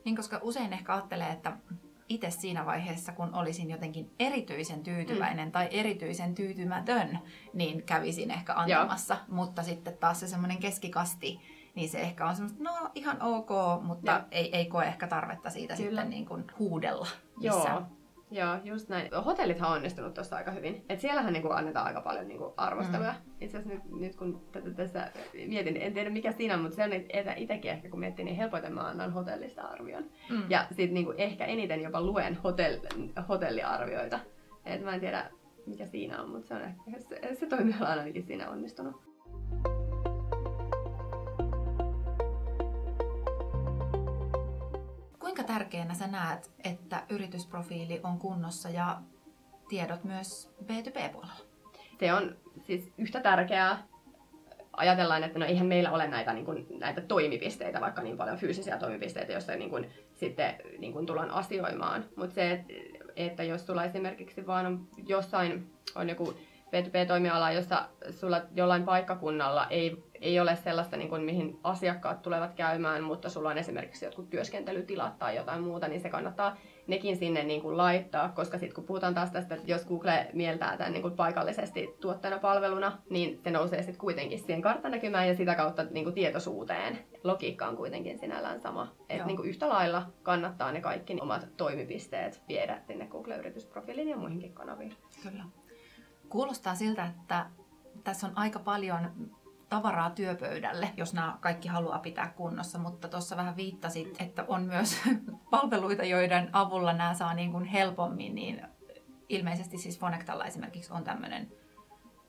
Niin, 0.04 0.16
koska 0.16 0.40
usein 0.42 0.72
ehkä 0.72 0.94
ajattelee, 0.94 1.28
että 1.28 1.52
itse 2.08 2.30
siinä 2.30 2.66
vaiheessa, 2.66 3.12
kun 3.12 3.34
olisin 3.34 3.70
jotenkin 3.70 4.10
erityisen 4.18 4.82
tyytyväinen 4.82 5.48
mm. 5.48 5.52
tai 5.52 5.68
erityisen 5.70 6.34
tyytymätön, 6.34 7.18
niin 7.52 7.82
kävisin 7.82 8.30
ehkä 8.30 8.54
antamassa. 8.54 9.14
Joo. 9.14 9.36
Mutta 9.36 9.62
sitten 9.62 9.96
taas 9.98 10.20
se 10.20 10.28
semmoinen 10.28 10.58
keskikasti, 10.58 11.40
niin 11.74 11.88
se 11.88 12.00
ehkä 12.00 12.26
on 12.26 12.36
semmoista, 12.36 12.62
no 12.64 12.90
ihan 12.94 13.22
ok, 13.22 13.50
mutta 13.82 14.24
ei, 14.30 14.56
ei 14.56 14.66
koe 14.66 14.84
ehkä 14.84 15.06
tarvetta 15.06 15.50
siitä 15.50 15.76
Kyllä. 15.76 15.90
sitten 15.90 16.10
niin 16.10 16.26
kuin 16.26 16.44
huudella 16.58 17.06
missään. 17.36 17.74
Joo. 17.74 17.93
Joo, 18.34 18.56
just 18.64 18.88
näin. 18.88 19.10
Hotellithan 19.24 19.70
on 19.70 19.76
onnistunut 19.76 20.14
tuossa 20.14 20.36
aika 20.36 20.50
hyvin. 20.50 20.84
Et 20.88 21.00
siellähän 21.00 21.32
niinku 21.32 21.50
annetaan 21.50 21.86
aika 21.86 22.00
paljon 22.00 22.28
niinku 22.28 22.54
arvosteluja. 22.56 23.12
Mm. 23.12 23.32
Itse 23.40 23.58
asiassa 23.58 23.74
nyt, 23.74 24.00
nyt 24.00 24.16
kun 24.16 24.40
tätä 24.52 24.70
tässä 24.70 25.10
mietin, 25.46 25.76
en 25.76 25.94
tiedä 25.94 26.10
mikä 26.10 26.32
siinä 26.32 26.54
on, 26.54 26.60
mutta 26.60 26.76
se 26.76 26.84
on 26.84 26.90
itsekin 27.36 27.70
ehkä 27.70 27.88
kun 27.88 28.00
miettii, 28.00 28.24
niin 28.24 28.36
helpoiten 28.36 28.74
mä 28.74 28.80
annan 28.80 29.12
hotellista 29.12 29.62
arvion. 29.62 30.04
Mm. 30.30 30.42
Ja 30.48 30.66
sitten 30.68 30.94
niinku 30.94 31.14
ehkä 31.16 31.44
eniten 31.44 31.82
jopa 31.82 32.00
luen 32.00 32.34
hotell, 32.34 32.76
hotelliarvioita. 33.28 34.20
Et 34.64 34.82
mä 34.82 34.94
en 34.94 35.00
tiedä 35.00 35.30
mikä 35.66 35.86
siinä 35.86 36.22
on, 36.22 36.30
mutta 36.30 36.48
se 36.48 36.54
on 36.54 36.62
ehkä 36.62 37.00
se, 37.00 37.34
se 37.34 37.46
toimiala 37.46 37.92
on 37.92 37.98
ainakin 37.98 38.22
siinä 38.22 38.50
onnistunut. 38.50 39.13
Kuinka 45.34 45.52
tärkeänä 45.52 45.94
sä 45.94 46.06
näet, 46.06 46.50
että 46.64 47.02
yritysprofiili 47.08 48.00
on 48.02 48.18
kunnossa 48.18 48.70
ja 48.70 49.00
tiedot 49.68 50.04
myös 50.04 50.54
B2B-puolella? 50.62 51.34
Se 51.98 52.12
on 52.12 52.36
siis 52.66 52.92
yhtä 52.98 53.20
tärkeää. 53.20 53.82
Ajatellaan, 54.72 55.24
että 55.24 55.38
no 55.38 55.46
eihän 55.46 55.66
meillä 55.66 55.92
ole 55.92 56.08
näitä, 56.08 56.32
niin 56.32 56.44
kuin, 56.44 56.66
näitä 56.78 57.00
toimipisteitä, 57.00 57.80
vaikka 57.80 58.02
niin 58.02 58.16
paljon 58.16 58.38
fyysisiä 58.38 58.76
toimipisteitä, 58.76 59.32
joissa 59.32 59.56
niin 59.56 59.70
kuin, 59.70 59.90
sitten 60.12 60.54
niin 60.78 60.92
kuin 60.92 61.06
tullaan 61.06 61.30
asioimaan. 61.30 62.04
Mutta 62.16 62.34
se, 62.34 62.64
että 63.16 63.42
jos 63.42 63.66
sulla 63.66 63.84
esimerkiksi 63.84 64.46
vaan 64.46 64.66
on 64.66 64.88
jossain 65.06 65.70
on 65.94 66.08
joku 66.08 66.34
B2B-toimiala, 66.74 67.52
jossa 67.52 67.88
sulla 68.10 68.42
jollain 68.54 68.84
paikkakunnalla 68.84 69.66
ei, 69.70 70.04
ei 70.24 70.40
ole 70.40 70.56
sellaista, 70.56 70.96
niin 70.96 71.08
kuin, 71.08 71.22
mihin 71.22 71.58
asiakkaat 71.62 72.22
tulevat 72.22 72.54
käymään, 72.54 73.04
mutta 73.04 73.30
sulla 73.30 73.48
on 73.48 73.58
esimerkiksi 73.58 74.04
jotkut 74.04 74.30
työskentelytilat 74.30 75.18
tai 75.18 75.36
jotain 75.36 75.62
muuta, 75.62 75.88
niin 75.88 76.00
se 76.00 76.08
kannattaa 76.08 76.56
nekin 76.86 77.16
sinne 77.16 77.44
niin 77.44 77.62
kuin 77.62 77.76
laittaa, 77.76 78.28
koska 78.28 78.58
sitten 78.58 78.74
kun 78.74 78.84
puhutaan 78.84 79.14
taas 79.14 79.30
tästä, 79.30 79.54
että 79.54 79.70
jos 79.70 79.84
Google 79.84 80.26
mieltää 80.32 80.76
tämän 80.76 80.92
niin 80.92 81.02
kuin 81.02 81.16
paikallisesti 81.16 81.96
tuotteena 82.00 82.38
palveluna, 82.38 82.98
niin 83.10 83.40
se 83.44 83.50
nousee 83.50 83.82
sitten 83.82 84.00
kuitenkin 84.00 84.38
siihen 84.38 84.62
karttanäkymään 84.62 85.28
ja 85.28 85.36
sitä 85.36 85.54
kautta 85.54 85.84
niin 85.84 86.04
kuin 86.04 86.14
tietoisuuteen. 86.14 86.98
Logiikka 87.24 87.66
on 87.66 87.76
kuitenkin 87.76 88.18
sinällään 88.18 88.60
sama. 88.60 88.92
Että 89.08 89.26
niin 89.26 89.36
kuin 89.36 89.48
yhtä 89.48 89.68
lailla 89.68 90.06
kannattaa 90.22 90.72
ne 90.72 90.80
kaikki 90.80 91.16
omat 91.20 91.48
toimipisteet 91.56 92.42
viedä 92.48 92.80
sinne 92.86 93.06
Google-yritysprofiilin 93.06 94.08
ja 94.08 94.16
muihinkin 94.16 94.54
kanaviin. 94.54 94.96
Kyllä. 95.22 95.44
Kuulostaa 96.28 96.74
siltä, 96.74 97.06
että 97.06 97.46
tässä 98.04 98.26
on 98.26 98.32
aika 98.36 98.58
paljon 98.58 99.10
tavaraa 99.68 100.10
työpöydälle, 100.10 100.90
jos 100.96 101.14
nämä 101.14 101.38
kaikki 101.40 101.68
haluaa 101.68 101.98
pitää 101.98 102.28
kunnossa, 102.36 102.78
mutta 102.78 103.08
tuossa 103.08 103.36
vähän 103.36 103.56
viittasit, 103.56 104.16
että 104.20 104.44
on 104.48 104.62
myös 104.62 105.00
palveluita, 105.50 106.04
joiden 106.04 106.50
avulla 106.52 106.92
nämä 106.92 107.14
saa 107.14 107.34
niin 107.34 107.52
kuin 107.52 107.64
helpommin, 107.64 108.34
niin 108.34 108.62
ilmeisesti 109.28 109.78
siis 109.78 109.98
Fonectalla 109.98 110.44
esimerkiksi 110.44 110.92
on 110.92 111.04
tämmöinen 111.04 111.52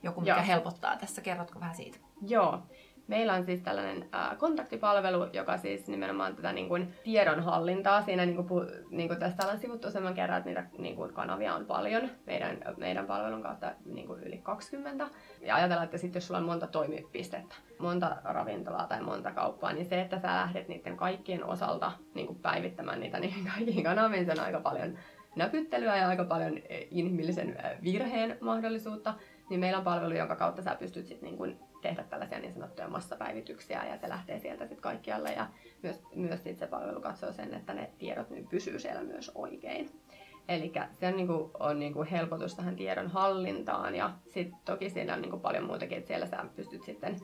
joku, 0.04 0.22
mikä 0.22 0.36
Joo. 0.36 0.46
helpottaa 0.48 0.98
tässä. 0.98 1.22
Kerrotko 1.22 1.60
vähän 1.60 1.76
siitä? 1.76 1.98
Joo. 2.28 2.64
Meillä 3.08 3.34
on 3.34 3.46
siis 3.46 3.62
tällainen 3.62 4.10
kontaktipalvelu, 4.38 5.28
joka 5.34 5.58
siis 5.58 5.88
nimenomaan 5.88 6.36
tätä 6.36 6.54
niin 6.54 6.68
kuin, 6.68 6.94
tiedonhallintaa. 7.04 8.02
Siinä 8.02 8.26
niin 8.26 8.48
kuin, 8.48 8.68
niin 8.90 9.08
kuin 9.08 9.20
tästä 9.20 9.44
ollaan 9.44 9.60
sivuttu 9.60 9.88
useamman 9.88 10.14
kerran, 10.14 10.38
että 10.38 10.50
niitä 10.50 10.66
niin 10.78 10.96
kuin, 10.96 11.14
kanavia 11.14 11.56
on 11.56 11.66
paljon 11.66 12.10
meidän, 12.26 12.58
meidän 12.78 13.06
palvelun 13.06 13.42
kautta 13.42 13.72
niin 13.86 14.08
kuin 14.08 14.24
yli 14.24 14.38
20. 14.38 15.08
Ja 15.42 15.56
ajatellaan, 15.56 15.86
että 15.86 15.98
sitten 15.98 16.18
jos 16.18 16.28
sulla 16.28 16.38
on 16.38 16.46
monta 16.46 16.68
toimipistettä, 16.68 17.56
monta 17.80 18.18
ravintolaa 18.24 18.88
tai 18.88 19.02
monta 19.02 19.32
kauppaa, 19.32 19.74
niin 19.74 19.86
se, 19.86 20.02
että 20.02 20.20
sä 20.20 20.28
lähdet 20.28 20.68
niiden 20.68 20.98
kaikkien 20.98 21.44
osalta 21.44 21.92
niin 22.14 22.28
kuin 22.28 22.40
päivittämään 22.40 23.00
niitä 23.00 23.20
niin 23.20 23.52
kaikkiin 23.56 23.84
kanaviin, 23.84 24.26
se 24.26 24.32
on 24.32 24.40
aika 24.40 24.60
paljon 24.60 24.98
näpyttelyä 25.36 25.98
ja 25.98 26.08
aika 26.08 26.24
paljon 26.24 26.60
inhimillisen 26.92 27.58
virheen 27.84 28.38
mahdollisuutta 28.42 29.14
niin 29.50 29.60
meillä 29.60 29.78
on 29.78 29.84
palvelu, 29.84 30.14
jonka 30.14 30.36
kautta 30.36 30.62
sä 30.62 30.76
pystyt 30.76 31.08
sit 31.08 31.22
niin 31.22 31.58
tehdä 31.88 32.04
tällaisia 32.04 32.40
niin 32.40 32.54
sanottuja 32.54 32.88
massapäivityksiä 32.88 33.86
ja 33.86 33.98
se 33.98 34.10
lähtee 34.10 34.40
sieltä 34.40 34.64
sitten 34.64 34.82
kaikkialle. 34.82 35.30
Ja 35.30 35.48
myös, 35.84 36.02
myös 36.16 36.44
sit 36.44 36.60
se 36.60 36.68
palvelu 36.68 37.02
katsoo 37.02 37.32
sen, 37.32 37.54
että 37.54 37.74
ne 37.74 37.90
tiedot 37.98 38.30
niin 38.30 38.48
pysyy 38.48 38.80
siellä 38.80 39.04
myös 39.04 39.32
oikein. 39.36 40.02
Eli 40.48 40.74
se 40.94 41.08
on, 41.08 41.18
niinku, 41.18 41.52
on 41.60 41.80
niinku 41.80 42.06
helpotus 42.12 42.56
tähän 42.56 42.76
tiedon 42.76 43.08
hallintaan. 43.08 43.96
Ja 43.96 44.12
sitten 44.28 44.60
toki 44.66 44.90
siinä 44.90 45.14
on 45.14 45.22
niinku 45.22 45.40
paljon 45.40 45.64
muutakin, 45.64 45.98
että 45.98 46.08
siellä 46.08 46.26
sä 46.26 46.46
pystyt 46.56 46.84
sitten, 46.84 47.16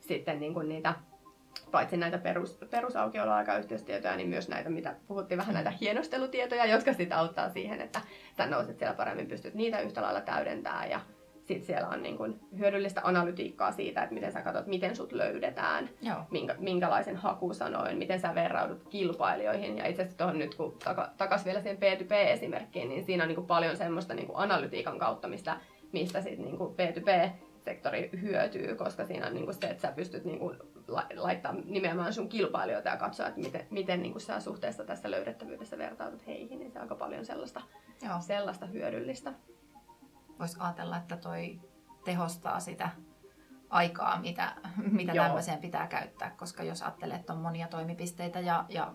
sitten 0.00 0.40
niinku 0.40 0.60
niitä 0.60 0.94
paitsi 1.70 1.96
näitä 1.96 2.18
perus, 2.18 2.58
perusaukioloaikayhteistietoja, 2.70 4.16
niin 4.16 4.28
myös 4.28 4.48
näitä, 4.48 4.70
mitä 4.70 4.94
puhuttiin, 5.06 5.38
vähän 5.38 5.54
näitä 5.54 5.72
hienostelutietoja, 5.80 6.66
jotka 6.66 6.92
sitten 6.92 7.18
auttaa 7.18 7.48
siihen, 7.48 7.80
että 7.80 8.00
sä 8.36 8.46
nouset 8.46 8.78
siellä 8.78 8.94
paremmin, 8.94 9.26
pystyt 9.26 9.54
niitä 9.54 9.80
yhtä 9.80 10.02
lailla 10.02 10.20
täydentää 10.20 10.86
ja 10.86 11.00
sitten 11.46 11.66
siellä 11.66 11.88
on 11.88 12.02
niin 12.02 12.16
kuin 12.16 12.40
hyödyllistä 12.58 13.00
analytiikkaa 13.04 13.72
siitä, 13.72 14.02
että 14.02 14.14
miten 14.14 14.32
sä 14.32 14.42
katsot, 14.42 14.66
miten 14.66 14.96
sut 14.96 15.12
löydetään, 15.12 15.90
Minkä, 16.30 16.54
minkälaisen 16.58 17.16
hakusanoin, 17.16 17.98
miten 17.98 18.20
sä 18.20 18.34
verraudut 18.34 18.88
kilpailijoihin. 18.88 19.78
Ja 19.78 19.86
itse 19.86 20.02
asiassa 20.02 20.18
tuohon 20.18 20.38
nyt, 20.38 20.54
kun 20.54 20.76
taka, 20.84 21.10
takas 21.16 21.44
vielä 21.44 21.60
siihen 21.60 21.78
P2P-esimerkkiin, 21.78 22.88
niin 22.88 23.04
siinä 23.04 23.24
on 23.24 23.28
niin 23.28 23.46
paljon 23.46 23.76
semmoista 23.76 24.14
niin 24.14 24.28
analytiikan 24.34 24.98
kautta, 24.98 25.28
mistä, 25.28 25.56
mistä 25.92 26.20
sitten 26.20 26.44
niin 26.44 26.58
kuin 26.58 26.74
P2P 26.74 27.30
sektori 27.64 28.10
hyötyy, 28.22 28.74
koska 28.74 29.06
siinä 29.06 29.26
on 29.26 29.34
niin 29.34 29.54
se, 29.54 29.66
että 29.66 29.82
sä 29.82 29.92
pystyt 29.92 30.24
niin 30.24 30.38
kuin 30.38 30.58
laittaa 31.16 31.54
nimenomaan 31.64 32.12
sun 32.12 32.28
kilpailijoita 32.28 32.88
ja 32.88 32.96
katsoa, 32.96 33.26
että 33.26 33.40
miten, 33.40 33.66
miten 33.70 34.02
niin 34.02 34.20
sä 34.20 34.40
suhteessa 34.40 34.84
tässä 34.84 35.10
löydettävyydessä 35.10 35.78
vertaudut 35.78 36.26
heihin, 36.26 36.58
niin 36.58 36.72
se 36.72 36.78
on 36.78 36.82
aika 36.82 36.94
paljon 36.94 37.24
sellaista, 37.24 37.62
Joo. 38.02 38.20
sellaista 38.20 38.66
hyödyllistä 38.66 39.32
voisi 40.38 40.56
ajatella, 40.60 40.96
että 40.96 41.16
toi 41.16 41.60
tehostaa 42.04 42.60
sitä 42.60 42.88
aikaa, 43.70 44.20
mitä, 44.20 44.54
mitä 44.76 45.12
tämmöiseen 45.14 45.58
pitää 45.58 45.86
käyttää, 45.86 46.30
koska 46.30 46.62
jos 46.62 46.82
ajattelee, 46.82 47.16
että 47.16 47.32
on 47.32 47.38
monia 47.38 47.68
toimipisteitä 47.68 48.40
ja, 48.40 48.64
ja 48.68 48.94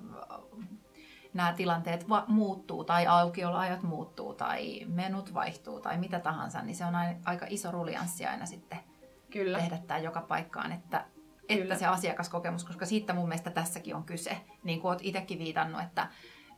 nämä 1.33 1.53
tilanteet 1.53 2.09
va- 2.09 2.25
muuttuu 2.27 2.83
tai 2.83 3.07
aukioloajat 3.07 3.83
muuttuu 3.83 4.33
tai 4.33 4.85
menut 4.85 5.33
vaihtuu 5.33 5.79
tai 5.79 5.97
mitä 5.97 6.19
tahansa, 6.19 6.61
niin 6.61 6.75
se 6.75 6.85
on 6.85 6.93
aika 7.25 7.45
iso 7.49 7.71
rulianssi 7.71 8.25
aina 8.25 8.45
sitten 8.45 8.79
Kyllä. 9.31 9.57
tehdä 9.57 9.77
tämä 9.77 9.99
joka 9.99 10.21
paikkaan, 10.21 10.71
että, 10.71 11.05
että 11.49 11.75
se 11.75 11.85
asiakaskokemus, 11.85 12.63
koska 12.63 12.85
siitä 12.85 13.13
mun 13.13 13.27
mielestä 13.27 13.49
tässäkin 13.49 13.95
on 13.95 14.03
kyse, 14.03 14.37
niin 14.63 14.81
kuin 14.81 14.89
olet 14.89 14.99
itsekin 15.03 15.39
viitannut, 15.39 15.81
että 15.81 16.07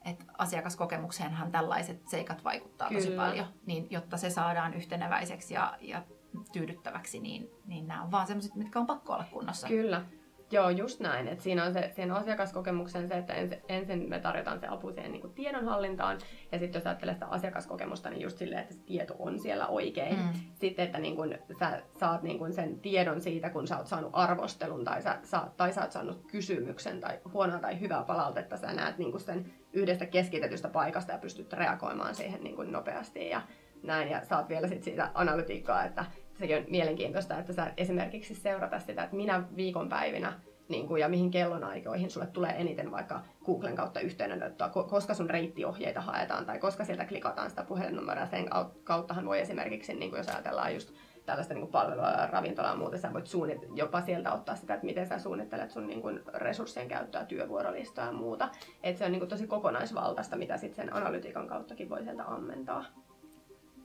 että 0.06 0.26
asiakaskokemukseenhan 0.38 1.52
tällaiset 1.52 2.08
seikat 2.08 2.44
vaikuttaa 2.44 2.90
Kyllä. 2.90 3.02
tosi 3.02 3.16
paljon, 3.16 3.46
niin 3.66 3.88
jotta 3.90 4.18
se 4.18 4.30
saadaan 4.30 4.74
yhteneväiseksi 4.74 5.54
ja, 5.54 5.78
ja 5.82 6.04
tyydyttäväksi, 6.52 7.20
niin, 7.20 7.50
niin 7.66 7.88
nämä 7.88 8.04
on 8.04 8.12
vaan 8.12 8.28
sellaiset, 8.28 8.56
mitkä 8.56 8.80
on 8.80 8.86
pakko 8.86 9.14
olla 9.14 9.26
kunnossa. 9.32 9.68
Kyllä. 9.68 10.06
Joo, 10.54 10.70
just 10.70 11.00
näin. 11.00 11.28
Et 11.28 11.42
siinä 11.42 11.64
on 11.64 11.74
se, 11.74 11.92
siinä 11.96 12.16
asiakaskokemuksen 12.16 13.08
se, 13.08 13.18
että 13.18 13.34
ensin, 13.34 13.62
ensin 13.70 14.10
me 14.10 14.20
tarjotaan 14.20 14.60
se 14.60 14.68
apu 14.68 14.92
siihen 14.92 15.12
niin 15.12 15.34
tiedonhallintaan, 15.36 16.18
ja 16.52 16.60
sitten 16.60 16.80
jos 16.80 16.88
ajattelee 16.88 17.14
sitä 17.14 17.28
asiakaskokemusta, 17.28 18.10
niin 18.10 18.22
just 18.22 18.38
silleen, 18.38 18.62
että 18.62 18.74
se 18.74 18.80
tieto 18.86 19.16
on 19.20 19.40
siellä 19.40 19.68
oikein. 19.68 20.20
Mm. 20.20 20.30
Sitten, 20.54 20.86
että 20.86 21.00
niin 21.00 21.16
kun 21.16 21.36
sä 21.60 21.82
saat 22.00 22.24
niin 22.24 22.40
kun 22.40 22.54
sen 22.54 22.80
tiedon 22.80 23.22
siitä, 23.22 23.50
kun 23.50 23.68
sä 23.68 23.78
oot 23.78 23.88
saanut 23.88 24.12
arvostelun, 24.14 24.84
tai 24.84 25.02
sä, 25.02 25.20
sä, 25.24 25.42
tai 25.58 25.74
sä 25.74 25.82
oot 25.82 25.92
saanut 25.92 26.26
kysymyksen, 26.32 27.02
tai 27.02 27.20
huonoa 27.34 27.60
tai 27.60 27.80
hyvää 27.80 28.04
palautetta, 28.04 28.58
sä 28.58 28.74
näet 28.74 28.98
niin 28.98 29.20
sen 29.20 29.54
yhdestä 29.74 30.06
keskitetystä 30.06 30.70
paikasta 30.70 31.12
ja 31.12 31.18
pystyt 31.18 31.54
reagoimaan 31.54 32.16
siihen 32.16 32.44
niin 32.44 32.72
nopeasti. 32.72 33.30
Ja 33.30 33.42
näin, 33.84 34.10
ja 34.10 34.26
saat 34.26 34.50
vielä 34.50 34.68
sit 34.68 34.84
siitä 34.84 35.12
analytiikkaa, 35.14 35.84
että 35.84 36.06
sekin 36.40 36.58
on 36.58 36.64
mielenkiintoista, 36.68 37.40
että 37.40 37.54
sä 37.54 37.74
esimerkiksi 37.78 38.36
seurata 38.36 38.80
sitä, 38.80 39.04
että 39.04 39.16
minä 39.16 39.44
viikonpäivinä 39.56 40.34
niin 40.70 40.88
kuin, 40.88 41.02
ja 41.02 41.10
mihin 41.10 41.32
kellonaikoihin 41.32 42.12
sulle 42.12 42.28
tulee 42.28 42.56
eniten 42.58 42.92
vaikka 42.92 43.22
Googlen 43.46 43.76
kautta 43.76 44.00
yhteydenottoa, 44.00 44.70
koska 44.70 45.14
sun 45.14 45.30
reittiohjeita 45.30 46.02
haetaan 46.02 46.46
tai 46.46 46.60
koska 46.60 46.86
sieltä 46.86 47.06
klikataan 47.06 47.50
sitä 47.50 47.64
puhelinnumeroa. 47.64 48.26
Sen 48.26 48.46
kauttahan 48.84 49.26
voi 49.26 49.40
esimerkiksi, 49.40 49.94
niin 49.94 50.10
kuin 50.10 50.18
jos 50.18 50.30
ajatellaan 50.30 50.74
just 50.74 50.94
tällaista 51.26 51.54
niin 51.54 51.68
palvelua 51.68 52.26
ravintolaa 52.32 52.72
ja 52.72 52.78
muuta, 52.78 52.98
sä 52.98 53.14
voit 53.14 53.28
suunnit- 53.28 53.68
jopa 53.76 54.02
sieltä 54.02 54.34
ottaa 54.34 54.56
sitä, 54.56 54.74
että 54.74 54.86
miten 54.86 55.08
sä 55.08 55.20
suunnittelet 55.20 55.72
sun 55.72 55.88
niin 55.88 56.02
kuin 56.02 56.22
resurssien 56.34 56.88
käyttöä, 56.88 57.26
työvuorolistaa 57.26 58.06
ja 58.06 58.12
muuta. 58.12 58.50
Et 58.84 58.98
se 58.98 59.06
on 59.06 59.12
niin 59.12 59.20
kuin 59.20 59.30
tosi 59.30 59.48
kokonaisvaltaista, 59.48 60.36
mitä 60.36 60.58
sitten 60.58 60.86
sen 60.86 60.96
analytiikan 60.96 61.48
kauttakin 61.48 61.90
voi 61.90 62.04
sieltä 62.04 62.24
ammentaa 62.24 62.86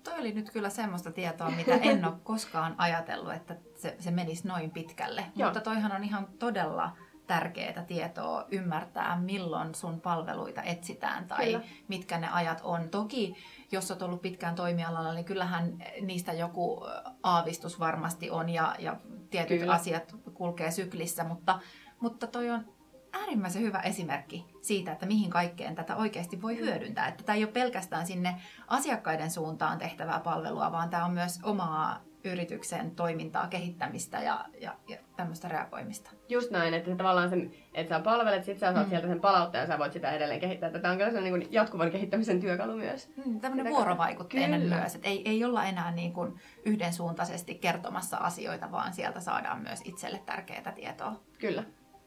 toi 0.09 0.21
oli 0.21 0.33
nyt 0.33 0.51
kyllä 0.51 0.71
semmoista 0.71 1.13
tietoa, 1.13 1.51
mitä 1.51 1.75
en 1.75 2.05
ole 2.05 2.15
koskaan 2.25 2.75
ajatellut, 2.79 3.33
että 3.33 3.57
se, 3.75 3.97
se 3.99 4.11
menisi 4.11 4.49
noin 4.49 4.71
pitkälle. 4.71 5.25
Joo. 5.37 5.49
Mutta 5.49 5.61
toihan 5.61 5.93
on 5.93 6.05
ihan 6.05 6.29
todella 6.39 6.97
tärkeää 7.27 7.85
tietoa 7.87 8.47
ymmärtää, 8.51 9.21
milloin 9.21 9.75
sun 9.75 10.01
palveluita 10.01 10.63
etsitään 10.63 11.27
tai 11.29 11.47
Kyllä. 11.47 11.61
mitkä 11.89 12.19
ne 12.19 12.29
ajat 12.29 12.61
on. 12.65 12.89
Toki, 12.89 13.35
jos 13.73 13.91
olet 13.91 14.03
ollut 14.03 14.23
pitkään 14.23 14.55
toimialalla, 14.55 15.15
niin 15.15 15.25
kyllähän 15.25 15.85
niistä 16.01 16.33
joku 16.33 16.87
aavistus 17.23 17.81
varmasti 17.81 18.31
on 18.31 18.49
ja, 18.49 18.75
ja 18.79 18.97
tietyt 19.31 19.61
Kyllä. 19.61 19.73
asiat 19.73 20.17
kulkee 20.35 20.71
syklissä, 20.71 21.25
mutta, 21.25 21.61
mutta 22.01 22.27
toi 22.27 22.51
on 22.51 22.78
äärimmäisen 23.13 23.63
hyvä 23.63 23.81
esimerkki 23.81 24.47
siitä, 24.63 24.93
että 24.93 25.07
mihin 25.07 25.31
kaikkeen 25.31 25.75
tätä 25.75 25.97
oikeasti 25.97 26.43
voi 26.43 26.59
hyödyntää. 26.59 27.09
Että 27.09 27.25
tämä 27.25 27.37
ei 27.37 27.45
ole 27.45 27.53
pelkästään 27.53 28.07
sinne 28.07 28.35
asiakkaiden 28.67 29.31
suuntaan 29.31 29.79
tehtävää 29.79 30.21
palvelua, 30.21 30.73
vaan 30.73 30.91
tämä 30.91 31.05
on 31.05 31.13
myös 31.13 31.41
omaa 31.43 32.09
yrityksen 32.25 32.91
toimintaa, 32.91 33.49
kehittämistä 33.49 34.23
ja, 34.23 34.45
ja, 34.61 34.75
ja 34.89 34.97
tämmöistä 35.17 35.49
reagoimista. 35.49 36.11
Just 36.29 36.51
näin, 36.51 36.75
että 36.75 36.97
tavallaan 36.97 37.31
sen, 37.31 37.53
että 37.75 37.95
sä 37.95 38.01
palvelet, 38.01 38.45
sit 38.45 38.59
sä 38.59 38.73
saat 38.73 38.87
mm. 38.87 38.91
sieltä 38.91 39.09
sen 39.09 39.21
palautteen 39.21 39.63
ja 39.63 39.67
sä 39.67 39.79
voit 39.79 39.93
sitä 39.93 40.11
edelleen 40.11 40.41
kehittää. 40.41 40.71
Tämä 40.71 40.93
on 40.93 40.99
kyllä 40.99 41.21
niin 41.21 41.49
jatkuvan 41.51 41.91
kehittämisen 41.91 42.41
työkalu 42.41 42.77
myös. 42.77 43.11
Mm, 43.27 43.41
tämmöinen 43.41 43.73
vuorovaikutteinen 43.73 44.61
kyllä. 44.61 44.77
myös, 44.77 44.95
että 44.95 45.09
ei, 45.09 45.29
ei 45.29 45.45
olla 45.45 45.65
enää 45.65 45.93
niin 45.93 46.13
kuin 46.13 46.41
yhdensuuntaisesti 46.65 47.55
kertomassa 47.55 48.17
asioita, 48.17 48.73
vaan 48.73 48.93
sieltä 48.93 49.21
saadaan 49.21 49.63
myös 49.63 49.81
itselle 49.85 50.23
tärkeää 50.27 50.73
tietoa. 50.73 51.21
Kyllä, 51.39 51.65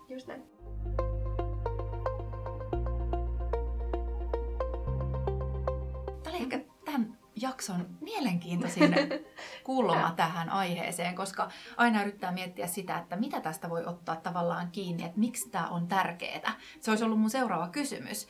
just 0.09 0.27
näin. 0.27 0.43
Jakson 7.41 7.89
mielenkiintoisin 8.01 8.95
kulma 9.63 10.13
tähän 10.15 10.49
aiheeseen, 10.49 11.15
koska 11.15 11.49
aina 11.77 12.01
yrittää 12.01 12.31
miettiä 12.31 12.67
sitä, 12.67 12.97
että 12.97 13.15
mitä 13.15 13.41
tästä 13.41 13.69
voi 13.69 13.85
ottaa 13.85 14.15
tavallaan 14.15 14.71
kiinni, 14.71 15.03
että 15.03 15.19
miksi 15.19 15.49
tämä 15.49 15.67
on 15.67 15.87
tärkeää. 15.87 16.59
Se 16.79 16.91
olisi 16.91 17.03
ollut 17.03 17.19
mun 17.19 17.29
seuraava 17.29 17.67
kysymys 17.67 18.27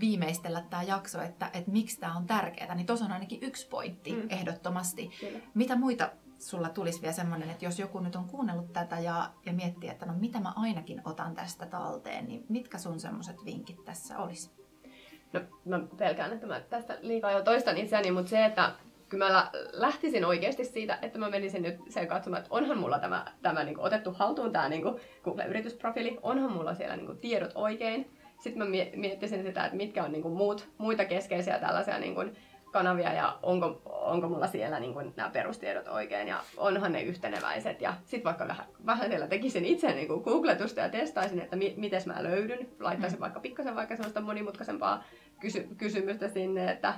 viimeistellä 0.00 0.64
tämä 0.70 0.82
jakso, 0.82 1.22
että, 1.22 1.50
että 1.52 1.70
miksi 1.70 2.00
tämä 2.00 2.16
on 2.16 2.26
tärkeää, 2.26 2.74
niin 2.74 2.86
tuossa 2.86 3.04
on 3.04 3.12
ainakin 3.12 3.42
yksi 3.42 3.68
pointti 3.68 4.12
mm. 4.12 4.26
ehdottomasti. 4.28 5.10
Kyllä. 5.20 5.38
Mitä 5.54 5.76
muita 5.76 6.10
sulla 6.38 6.68
tulisi 6.68 7.02
vielä 7.02 7.12
semmoinen, 7.12 7.50
että 7.50 7.64
jos 7.64 7.78
joku 7.78 8.00
nyt 8.00 8.16
on 8.16 8.24
kuunnellut 8.24 8.72
tätä 8.72 8.98
ja, 8.98 9.30
ja 9.46 9.52
miettii, 9.52 9.90
että 9.90 10.06
no 10.06 10.14
mitä 10.14 10.40
mä 10.40 10.52
ainakin 10.56 11.02
otan 11.04 11.34
tästä 11.34 11.66
talteen, 11.66 12.26
niin 12.26 12.46
mitkä 12.48 12.78
sun 12.78 13.00
semmoiset 13.00 13.44
vinkit 13.44 13.84
tässä 13.84 14.18
olisi? 14.18 14.63
No 15.34 15.78
mä 15.78 15.80
pelkään, 15.96 16.32
että 16.32 16.46
mä 16.46 16.60
tästä 16.60 16.98
liikaa 17.00 17.32
jo 17.32 17.42
toistan 17.42 17.76
itseäni, 17.76 18.10
mutta 18.10 18.30
se, 18.30 18.44
että 18.44 18.72
kyllä 19.08 19.32
mä 19.32 19.50
lähtisin 19.72 20.24
oikeasti 20.24 20.64
siitä, 20.64 20.98
että 21.02 21.18
mä 21.18 21.30
menisin 21.30 21.62
nyt 21.62 21.76
sen 21.88 22.06
katsomaan, 22.06 22.42
että 22.42 22.54
onhan 22.54 22.78
mulla 22.78 22.98
tämä, 22.98 23.24
tämä 23.42 23.64
niin 23.64 23.74
kuin 23.74 23.84
otettu 23.84 24.12
haltuun, 24.12 24.52
tämä 24.52 24.68
niin 24.68 24.82
kuin 24.82 25.00
Google-yritysprofiili, 25.24 26.18
onhan 26.22 26.52
mulla 26.52 26.74
siellä 26.74 26.96
niin 26.96 27.06
kuin 27.06 27.18
tiedot 27.18 27.52
oikein. 27.54 28.10
Sitten 28.40 28.68
mä 28.68 28.70
miettisin 28.96 29.42
sitä, 29.42 29.64
että 29.64 29.76
mitkä 29.76 30.04
on 30.04 30.12
niin 30.12 30.22
kuin 30.22 30.34
muut, 30.34 30.68
muita 30.78 31.04
keskeisiä 31.04 31.58
tällaisia 31.58 31.98
niin 31.98 32.14
kuin 32.14 32.36
kanavia 32.74 33.12
ja 33.12 33.38
onko, 33.42 33.82
onko 33.84 34.28
mulla 34.28 34.46
siellä 34.46 34.80
niin 34.80 34.94
kuin 34.94 35.12
nämä 35.16 35.30
perustiedot 35.30 35.88
oikein 35.88 36.28
ja 36.28 36.40
onhan 36.56 36.92
ne 36.92 37.02
yhteneväiset. 37.02 37.80
Ja 37.80 37.94
sitten 38.04 38.24
vaikka 38.24 38.48
vähän, 38.48 38.66
vähän 38.86 39.08
siellä 39.08 39.26
tekisin 39.26 39.64
itse 39.64 39.94
niin 39.94 40.08
kuin 40.08 40.22
googletusta 40.22 40.80
ja 40.80 40.88
testaisin, 40.88 41.40
että 41.40 41.56
mi, 41.56 41.74
miten 41.76 42.02
mä 42.06 42.22
löydyn. 42.22 42.68
Laittaisin 42.80 43.18
mm. 43.18 43.20
vaikka 43.20 43.40
pikkasen 43.40 43.76
vaikka 43.76 43.96
sellaista 43.96 44.20
monimutkaisempaa 44.20 45.04
kysy, 45.44 45.68
kysymystä 45.76 46.28
sinne, 46.28 46.70
että 46.70 46.94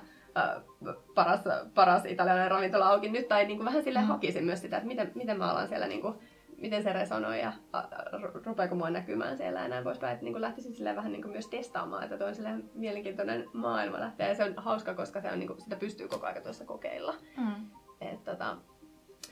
paras, 1.15 1.41
paras 1.75 2.05
italialainen 2.05 2.51
ravintola 2.51 2.89
auki 2.89 3.09
nyt, 3.09 3.29
tai 3.29 3.47
niin 3.47 3.59
kuin 3.59 3.67
vähän 3.67 3.83
sille 3.83 4.01
mm. 4.01 4.07
hakisin 4.07 4.45
myös 4.45 4.61
sitä, 4.61 4.77
että 4.77 4.87
miten, 4.87 5.13
miten 5.15 5.39
mä 5.39 5.51
alan 5.51 5.69
siellä, 5.69 5.87
niin 5.87 6.01
kuin, 6.01 6.15
miten 6.59 6.83
se 6.83 6.93
resonoi 6.93 7.41
ja 7.41 7.53
rupeako 8.45 8.75
mua 8.75 8.91
näkymään 8.91 9.37
siellä 9.37 9.61
ja 9.61 9.69
näin 9.69 9.85
poispäin. 9.85 10.13
Että 10.13 10.25
niin 10.25 10.33
kuin 10.33 10.43
lähtisin 10.43 10.75
sille 10.75 10.97
vähän 10.97 11.13
niin 11.13 11.23
kuin 11.23 11.33
myös 11.33 11.49
testaamaan, 11.49 12.05
että 12.05 12.19
toi 12.19 12.29
on 12.53 12.65
mielenkiintoinen 12.75 13.45
maailma 13.53 14.01
lähtee. 14.01 14.29
Ja 14.29 14.35
se 14.35 14.45
on 14.45 14.55
hauska, 14.57 14.95
koska 14.95 15.21
se 15.21 15.33
on, 15.33 15.39
niin 15.39 15.49
kuin, 15.49 15.61
sitä 15.61 15.77
pystyy 15.77 16.09
koko 16.09 16.27
ajan 16.27 16.43
tuossa 16.43 16.65
kokeilla. 16.65 17.15
Mm. 17.37 17.71
Et, 18.01 18.25
tota, 18.25 18.57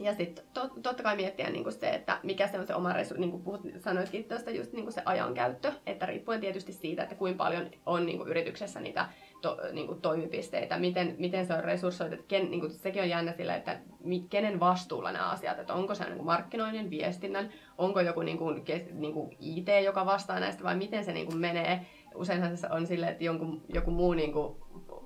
ja 0.01 0.15
sitten 0.15 0.45
tot, 0.55 0.73
totta 0.83 1.03
kai 1.03 1.17
miettiä 1.17 1.51
niin 1.51 1.63
kuin 1.63 1.73
se, 1.73 1.89
että 1.89 2.21
mikä 2.23 2.49
se 2.49 2.59
on 2.59 2.67
se 2.67 2.75
oma 2.75 2.93
resurssi, 2.93 3.21
niin 3.21 3.31
kuin 3.31 3.43
puhut, 3.43 3.61
sanoitkin 3.79 4.25
tuosta 4.25 4.51
just 4.51 4.73
niin 4.73 4.85
kuin 4.85 4.93
se 4.93 5.03
ajankäyttö, 5.05 5.73
että 5.87 6.07
riippuen 6.07 6.41
tietysti 6.41 6.73
siitä, 6.73 7.03
että 7.03 7.15
kuinka 7.15 7.45
paljon 7.45 7.71
on 7.87 8.07
niin 8.07 8.19
kuin 8.19 8.29
yrityksessä 8.29 8.81
niitä 8.81 9.07
to, 9.43 9.59
niin 9.73 9.87
kuin 9.87 10.01
toimipisteitä, 10.01 10.79
miten, 10.79 11.15
miten 11.19 11.47
se 11.47 11.55
on 11.55 11.65
resurssoitu. 11.65 12.17
Ken, 12.29 12.51
niin 12.51 12.61
kuin, 12.61 12.73
sekin 12.73 13.03
on 13.03 13.09
jännä 13.09 13.33
sillä, 13.33 13.57
että 13.57 13.79
mi, 14.05 14.27
kenen 14.31 14.61
vastuulla 14.61 15.13
nämä 15.13 15.31
asiat, 15.31 15.59
että 15.59 15.75
onko 15.75 15.95
se 15.95 16.05
niin 16.05 16.17
kuin 16.17 16.27
markkinoinnin, 16.27 16.91
viestinnän, 16.91 17.53
onko 17.79 18.01
joku 18.01 18.23
niin 18.23 18.39
kuin, 18.39 18.65
kes, 18.65 18.83
niin 18.93 19.13
kuin 19.13 19.37
IT, 19.41 19.69
joka 19.85 20.07
vastaa 20.07 20.41
näistä 20.41 20.65
vai 20.65 20.77
miten 20.77 21.05
se 21.05 21.13
niin 21.13 21.27
kuin 21.27 21.39
menee. 21.39 21.87
Useinhan 22.15 22.57
se 22.57 22.67
on 22.71 22.87
silleen, 22.87 23.13
että 23.13 23.25
jonkun, 23.25 23.65
joku 23.75 23.91
muu 23.91 24.13
niin 24.13 24.33
kuin, 24.33 24.57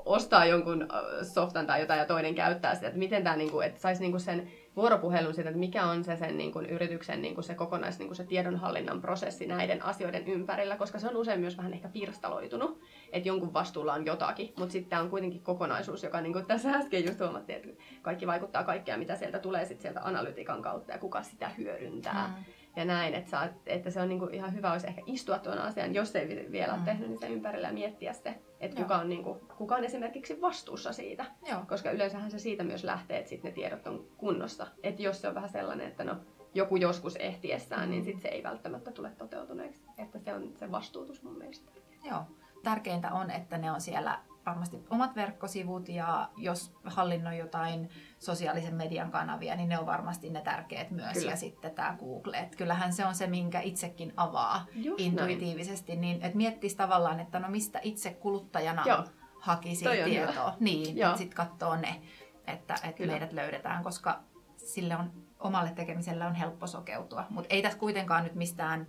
ostaa 0.04 0.46
jonkun 0.46 0.88
softan 1.22 1.66
tai 1.66 1.80
jotain 1.80 1.98
ja 1.98 2.06
toinen 2.06 2.34
käyttää 2.34 2.74
sitä, 2.74 2.86
että 2.86 2.98
miten 2.98 3.24
tämä, 3.24 3.36
niin 3.36 3.50
kuin, 3.50 3.66
että 3.66 3.80
saisi 3.80 4.00
niin 4.00 4.10
kuin 4.10 4.20
sen 4.20 4.50
vuoropuhelun 4.78 5.34
siitä, 5.34 5.50
että 5.50 5.60
mikä 5.60 5.84
on 5.84 6.04
se 6.04 6.16
sen 6.16 6.38
niin 6.38 6.52
kuin, 6.52 6.66
yrityksen 6.66 7.22
niin 7.22 7.34
kuin 7.34 7.44
se 7.44 7.54
kokonais 7.54 7.98
niin 7.98 8.08
kuin 8.08 8.16
se 8.16 8.24
tiedonhallinnan 8.24 9.00
prosessi 9.00 9.46
näiden 9.46 9.84
asioiden 9.84 10.26
ympärillä, 10.26 10.76
koska 10.76 10.98
se 10.98 11.08
on 11.08 11.16
usein 11.16 11.40
myös 11.40 11.56
vähän 11.56 11.72
ehkä 11.72 11.88
pirstaloitunut, 11.88 12.80
että 13.12 13.28
jonkun 13.28 13.52
vastuulla 13.52 13.94
on 13.94 14.06
jotakin, 14.06 14.52
mutta 14.58 14.72
sitten 14.72 14.90
tämä 14.90 15.02
on 15.02 15.10
kuitenkin 15.10 15.42
kokonaisuus, 15.42 16.02
joka 16.02 16.20
niin 16.20 16.32
kuin 16.32 16.46
tässä 16.46 16.70
äsken 16.70 17.04
just 17.06 17.20
huomattiin, 17.20 17.56
että 17.56 17.82
kaikki 18.02 18.26
vaikuttaa 18.26 18.64
kaikkea, 18.64 18.98
mitä 18.98 19.16
sieltä 19.16 19.38
tulee 19.38 19.64
sit 19.64 19.80
sieltä 19.80 20.00
analytiikan 20.02 20.62
kautta 20.62 20.92
ja 20.92 20.98
kuka 20.98 21.22
sitä 21.22 21.48
hyödyntää. 21.48 22.34
Mm 22.38 22.44
ja 22.78 22.84
näin, 22.84 23.14
että, 23.14 23.30
saa, 23.30 23.48
että 23.66 23.90
se 23.90 24.00
on 24.00 24.08
niin 24.08 24.18
kuin 24.18 24.34
ihan 24.34 24.54
hyvä 24.54 24.72
olisi 24.72 24.86
ehkä 24.86 25.02
istua 25.06 25.38
tuon 25.38 25.58
asian, 25.58 25.94
jos 25.94 26.16
ei 26.16 26.48
vielä 26.50 26.72
ole 26.72 26.78
mm. 26.78 26.84
tehnyt 26.84 27.08
niin 27.08 27.18
sen 27.18 27.32
ympärillä 27.32 27.68
ja 27.68 27.74
miettiä 27.74 28.12
se, 28.12 28.34
että 28.60 28.82
kuka 28.82 28.96
on, 28.96 29.08
niin 29.08 29.24
kuin, 29.24 29.40
kuka 29.56 29.76
on 29.76 29.84
esimerkiksi 29.84 30.40
vastuussa 30.40 30.92
siitä. 30.92 31.24
Joo. 31.50 31.60
Koska 31.68 31.90
yleensähän 31.90 32.30
se 32.30 32.38
siitä 32.38 32.64
myös 32.64 32.84
lähtee, 32.84 33.18
että 33.18 33.28
sitten 33.28 33.48
ne 33.48 33.54
tiedot 33.54 33.86
on 33.86 34.06
kunnossa. 34.16 34.66
Että 34.82 35.02
jos 35.02 35.20
se 35.20 35.28
on 35.28 35.34
vähän 35.34 35.48
sellainen, 35.48 35.88
että 35.88 36.04
no 36.04 36.16
joku 36.54 36.76
joskus 36.76 37.16
ehtiessään, 37.16 37.90
niin 37.90 38.04
sitten 38.04 38.22
se 38.22 38.28
ei 38.28 38.42
välttämättä 38.42 38.90
tule 38.90 39.10
toteutuneeksi. 39.10 39.82
Että 39.98 40.18
se 40.18 40.34
on 40.34 40.52
se 40.56 40.72
vastuutus 40.72 41.22
mun 41.22 41.38
mielestä. 41.38 41.72
Joo. 42.04 42.20
Tärkeintä 42.62 43.12
on, 43.12 43.30
että 43.30 43.58
ne 43.58 43.72
on 43.72 43.80
siellä 43.80 44.18
varmasti 44.48 44.84
omat 44.90 45.16
verkkosivut 45.16 45.88
ja 45.88 46.28
jos 46.36 46.74
hallinnoi 46.84 47.38
jotain 47.38 47.90
sosiaalisen 48.18 48.74
median 48.74 49.10
kanavia, 49.10 49.56
niin 49.56 49.68
ne 49.68 49.78
on 49.78 49.86
varmasti 49.86 50.30
ne 50.30 50.40
tärkeät 50.40 50.90
myös. 50.90 51.12
Kyllä. 51.12 51.30
Ja 51.30 51.36
sitten 51.36 51.74
tämä 51.74 51.96
Google. 51.98 52.38
Et 52.38 52.56
kyllähän 52.56 52.92
se 52.92 53.06
on 53.06 53.14
se, 53.14 53.26
minkä 53.26 53.60
itsekin 53.60 54.12
avaa 54.16 54.66
Just 54.74 55.00
intuitiivisesti. 55.00 55.96
Niin, 55.96 56.22
että 56.22 56.36
miettisi 56.36 56.76
tavallaan, 56.76 57.20
että 57.20 57.38
no 57.38 57.48
mistä 57.48 57.80
itse 57.82 58.10
kuluttajana 58.10 58.82
Joo. 58.86 59.04
hakisi 59.40 59.84
tietoa. 60.04 60.56
Niin, 60.60 60.96
sitten 61.16 61.36
katsoo 61.36 61.76
ne, 61.76 62.02
että, 62.46 62.74
että 62.82 63.06
meidät 63.06 63.32
löydetään, 63.32 63.84
koska 63.84 64.20
sille 64.56 64.96
on 64.96 65.12
omalle 65.40 65.70
tekemiselle 65.70 66.26
on 66.26 66.34
helppo 66.34 66.66
sokeutua. 66.66 67.24
Mutta 67.30 67.54
ei 67.54 67.62
tässä 67.62 67.78
kuitenkaan 67.78 68.24
nyt 68.24 68.34
mistään 68.34 68.86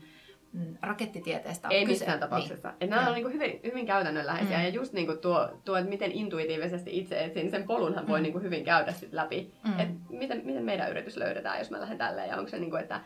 Mm, 0.54 0.78
rakettitieteestä 0.82 1.68
Ei 1.68 1.86
kyse. 1.86 1.92
missään 1.92 2.20
tapauksessa. 2.20 2.74
Niin. 2.80 2.90
nämä 2.90 3.08
on 3.08 3.14
niin 3.14 3.34
hyvin, 3.34 3.60
hyvin 3.64 3.86
käytännönläheisiä 3.86 4.58
mm. 4.58 4.64
ja 4.64 4.70
just 4.70 4.94
niin 4.94 5.06
kuin 5.06 5.18
tuo, 5.18 5.50
tuo, 5.66 5.78
että 5.78 5.90
miten 5.90 6.12
intuitiivisesti 6.12 6.98
itse 6.98 7.24
etsin, 7.24 7.52
sen 7.52 7.64
polunhan 7.64 8.08
voi 8.08 8.20
mm. 8.20 8.24
niin 8.24 8.34
kuin 8.34 8.44
hyvin 8.44 8.64
käydä 8.64 8.92
sit 8.92 9.14
läpi. 9.14 9.54
Mm. 9.64 9.80
Että 9.80 9.94
miten, 10.10 10.42
miten 10.46 10.64
meidän 10.64 10.92
yritys 10.92 11.18
löydetään, 11.18 11.60
jos 11.60 11.72
mä 11.72 11.82
lähden 11.82 11.98
tälleen 11.98 12.30
ja 12.30 12.38
onko 12.38 12.50
se 12.50 12.60
niin 12.60 12.70
kuin, 12.70 12.82
että 12.82 13.02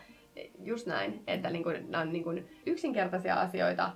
just 0.58 0.86
näin, 0.86 1.22
että 1.26 1.50
niin 1.50 1.62
kuin, 1.62 1.90
nämä 1.90 2.02
on 2.02 2.12
niin 2.12 2.24
kuin 2.24 2.60
yksinkertaisia 2.66 3.34
asioita 3.34 3.92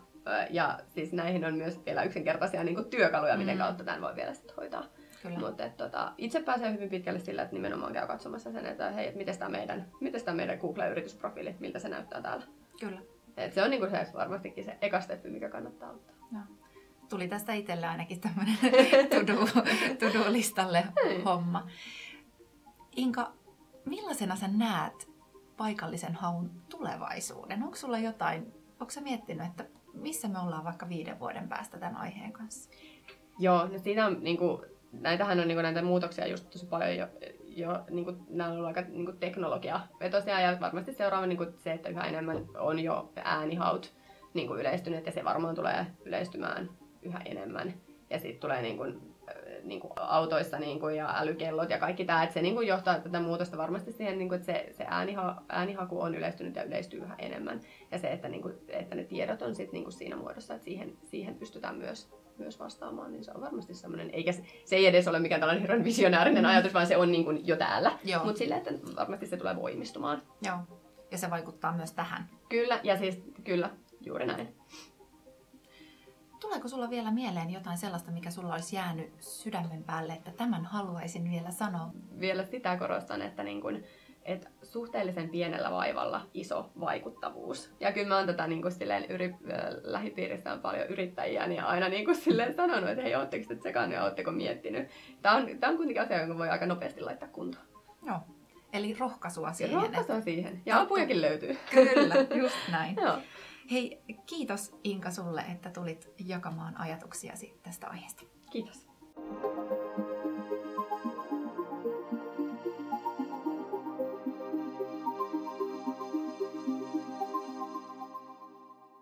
ja 0.50 0.78
siis 0.88 1.12
näihin 1.12 1.44
on 1.44 1.54
myös 1.54 1.86
vielä 1.86 2.02
yksinkertaisia 2.02 2.64
niin 2.64 2.74
kuin 2.74 2.90
työkaluja, 2.90 3.34
mm. 3.34 3.38
miten 3.38 3.58
kautta 3.58 3.84
tämän 3.84 4.00
voi 4.00 4.16
vielä 4.16 4.34
sitten 4.34 4.56
hoitaa. 4.56 4.84
Mutta 5.38 5.68
tota, 5.76 6.12
itse 6.18 6.40
pääsee 6.40 6.72
hyvin 6.72 6.88
pitkälle 6.88 7.18
sillä, 7.18 7.42
että 7.42 7.54
nimenomaan 7.54 7.92
käy 7.92 8.06
katsomassa 8.06 8.52
sen, 8.52 8.66
että 8.66 8.90
hei, 8.90 9.06
että 9.06 9.18
miten 9.18 9.38
tämä 9.38 9.48
meidän, 9.48 9.86
meidän 10.32 10.58
Google-yritysprofiili, 10.58 11.56
miltä 11.60 11.78
se 11.78 11.88
näyttää 11.88 12.22
täällä. 12.22 12.44
Kyllä. 12.80 13.00
Et 13.38 13.52
se 13.54 13.62
on 13.62 13.70
niinku 13.70 13.86
se 13.86 14.06
varmastikin 14.14 14.64
se 14.64 14.78
eka 14.80 15.00
steppi, 15.00 15.30
mikä 15.30 15.48
kannattaa 15.48 15.90
ottaa. 15.90 16.14
No. 16.30 16.40
Tuli 17.08 17.28
tästä 17.28 17.52
itselle 17.52 17.86
ainakin 17.86 18.20
tämmöinen 18.20 18.58
to-do-listalle 19.98 20.84
homma. 21.24 21.66
Inka, 22.96 23.32
millaisena 23.84 24.36
sä 24.36 24.48
näet 24.48 25.08
paikallisen 25.56 26.14
haun 26.14 26.50
tulevaisuuden? 26.68 27.62
Onko 27.62 27.76
sulla 27.76 27.98
jotain, 27.98 28.54
onko 28.80 28.90
sä 28.90 29.00
miettinyt, 29.00 29.46
että 29.46 29.64
missä 29.94 30.28
me 30.28 30.38
ollaan 30.38 30.64
vaikka 30.64 30.88
viiden 30.88 31.20
vuoden 31.20 31.48
päästä 31.48 31.78
tämän 31.78 31.96
aiheen 31.96 32.32
kanssa? 32.32 32.70
Joo, 33.38 33.66
no 33.66 33.78
siinä 33.78 34.06
on, 34.06 34.16
niin 34.20 34.36
kuin, 34.36 34.62
näitähän 34.92 35.40
on 35.40 35.48
niin 35.48 35.56
kuin, 35.56 35.62
näitä 35.62 35.82
muutoksia 35.82 36.26
just 36.26 36.50
tosi 36.50 36.66
paljon 36.66 36.96
jo, 36.96 37.08
jo 37.58 37.84
niin 37.90 38.04
kuin, 38.04 38.16
nämä 38.28 38.50
on 38.50 38.56
ollut 38.56 38.66
aika 38.66 38.80
niin 38.80 39.04
kuin 39.04 39.18
teknologiavetoisia 39.18 40.40
ja 40.40 40.60
varmasti 40.60 40.92
seuraava 40.92 41.26
niin 41.26 41.36
kuin 41.36 41.52
se, 41.56 41.72
että 41.72 41.88
yhä 41.88 42.04
enemmän 42.04 42.46
on 42.58 42.78
jo 42.78 43.12
äänihaut 43.24 43.94
niin 44.34 44.48
kuin 44.48 44.60
yleistynyt 44.60 45.06
ja 45.06 45.12
se 45.12 45.24
varmaan 45.24 45.54
tulee 45.54 45.86
yleistymään 46.04 46.70
yhä 47.02 47.20
enemmän. 47.24 47.74
Ja 48.10 48.18
sitten 48.18 48.40
tulee 48.40 48.62
niin 48.62 48.76
kuin, 48.76 49.14
niin 49.68 49.80
kuin 49.80 49.92
autoissa 49.96 50.58
niin 50.58 50.80
kuin, 50.80 50.96
ja 50.96 51.14
älykellot 51.18 51.70
ja 51.70 51.78
kaikki 51.78 52.04
tämä, 52.04 52.22
että 52.22 52.34
se 52.34 52.42
niin 52.42 52.54
kuin 52.54 52.66
johtaa 52.68 52.98
tätä 52.98 53.20
muutosta 53.20 53.56
varmasti 53.56 53.92
siihen, 53.92 54.18
niin 54.18 54.28
kuin, 54.28 54.40
että 54.40 54.52
se, 54.52 54.68
se 54.72 54.84
ääniha, 54.88 55.42
äänihaku 55.48 56.00
on 56.00 56.14
yleistynyt 56.14 56.56
ja 56.56 56.62
yleistyy 56.62 57.00
yhä 57.00 57.14
enemmän. 57.18 57.60
Ja 57.90 57.98
se, 57.98 58.12
että, 58.12 58.28
niin 58.28 58.42
kuin, 58.42 58.54
että 58.68 58.94
ne 58.94 59.04
tiedot 59.04 59.42
on 59.42 59.54
sit, 59.54 59.72
niin 59.72 59.84
kuin 59.84 59.92
siinä 59.92 60.16
muodossa, 60.16 60.54
että 60.54 60.64
siihen, 60.64 60.96
siihen 61.04 61.34
pystytään 61.34 61.76
myös 61.76 62.08
myös 62.38 62.60
vastaamaan, 62.60 63.12
niin 63.12 63.24
se 63.24 63.32
on 63.34 63.40
varmasti 63.40 63.74
semmoinen, 63.74 64.10
eikä 64.10 64.32
se, 64.32 64.42
se 64.64 64.76
ei 64.76 64.86
edes 64.86 65.08
ole 65.08 65.18
mikään 65.18 65.40
tällainen 65.40 65.62
hirveän 65.62 65.84
visionäärinen 65.84 66.44
mm. 66.44 66.48
ajatus, 66.48 66.74
vaan 66.74 66.86
se 66.86 66.96
on 66.96 67.12
niin 67.12 67.24
kuin 67.24 67.46
jo 67.46 67.56
täällä. 67.56 67.98
Mutta 68.24 68.38
silleen, 68.38 68.58
että 68.58 68.96
varmasti 68.96 69.26
se 69.26 69.36
tulee 69.36 69.56
voimistumaan. 69.56 70.22
Joo, 70.42 70.56
ja 71.10 71.18
se 71.18 71.30
vaikuttaa 71.30 71.76
myös 71.76 71.92
tähän. 71.92 72.28
Kyllä, 72.48 72.80
ja 72.82 72.96
siis 72.96 73.22
kyllä, 73.44 73.70
juuri 74.00 74.26
näin. 74.26 74.48
Tuleeko 76.40 76.68
sulla 76.68 76.90
vielä 76.90 77.10
mieleen 77.10 77.50
jotain 77.50 77.78
sellaista, 77.78 78.10
mikä 78.10 78.30
sulla 78.30 78.54
olisi 78.54 78.76
jäänyt 78.76 79.12
sydämen 79.20 79.84
päälle, 79.84 80.12
että 80.12 80.30
tämän 80.30 80.64
haluaisin 80.64 81.30
vielä 81.30 81.50
sanoa? 81.50 81.90
Vielä 82.20 82.44
sitä 82.44 82.76
korostan, 82.76 83.22
että 83.22 83.42
niin 83.42 83.60
kuin, 83.60 83.84
että 84.24 84.48
suhteellisen 84.62 85.28
pienellä 85.28 85.70
vaivalla 85.70 86.26
iso 86.34 86.70
vaikuttavuus. 86.80 87.70
Ja 87.80 87.92
kyllä 87.92 88.08
mä 88.08 88.16
oon 88.16 88.26
tätä 88.26 88.46
niin 88.46 88.62
kuin 88.62 88.72
silleen, 88.72 89.04
yri, 89.04 89.34
lähipiirissä 89.82 90.52
on 90.52 90.60
paljon 90.60 90.86
yrittäjiä, 90.86 91.46
niin 91.46 91.64
aina 91.64 91.88
niin 91.88 92.04
kuin 92.04 92.16
silleen 92.16 92.54
sanonut, 92.54 92.90
että 92.90 93.02
hei, 93.02 93.14
ootteko 93.14 93.44
te 93.48 93.56
tsekannut 93.56 93.94
ja 93.94 94.04
ootteko 94.04 94.32
miettinyt. 94.32 94.88
Tämä 95.22 95.36
on, 95.36 95.46
tämä 95.60 95.70
on 95.70 95.76
kuitenkin 95.76 96.02
asia, 96.02 96.20
jonka 96.20 96.38
voi 96.38 96.48
aika 96.48 96.66
nopeasti 96.66 97.00
laittaa 97.00 97.28
kuntoon. 97.28 97.64
Joo. 98.06 98.18
Eli 98.72 98.96
rohkaisua 98.98 99.52
siihen. 99.52 99.74
Ja 99.74 99.80
rohkaisua 99.80 100.20
siihen. 100.20 100.62
Ja 100.66 100.80
apujakin 100.80 101.22
löytyy. 101.22 101.58
Kyllä, 101.70 102.14
just 102.42 102.56
näin. 102.72 102.96
Joo. 102.96 103.18
Hei, 103.70 104.02
kiitos 104.26 104.74
Inka 104.84 105.10
sulle, 105.10 105.40
että 105.40 105.70
tulit 105.70 106.08
jakamaan 106.18 106.80
ajatuksiasi 106.80 107.60
tästä 107.62 107.88
aiheesta. 107.88 108.22
Kiitos. 108.50 108.86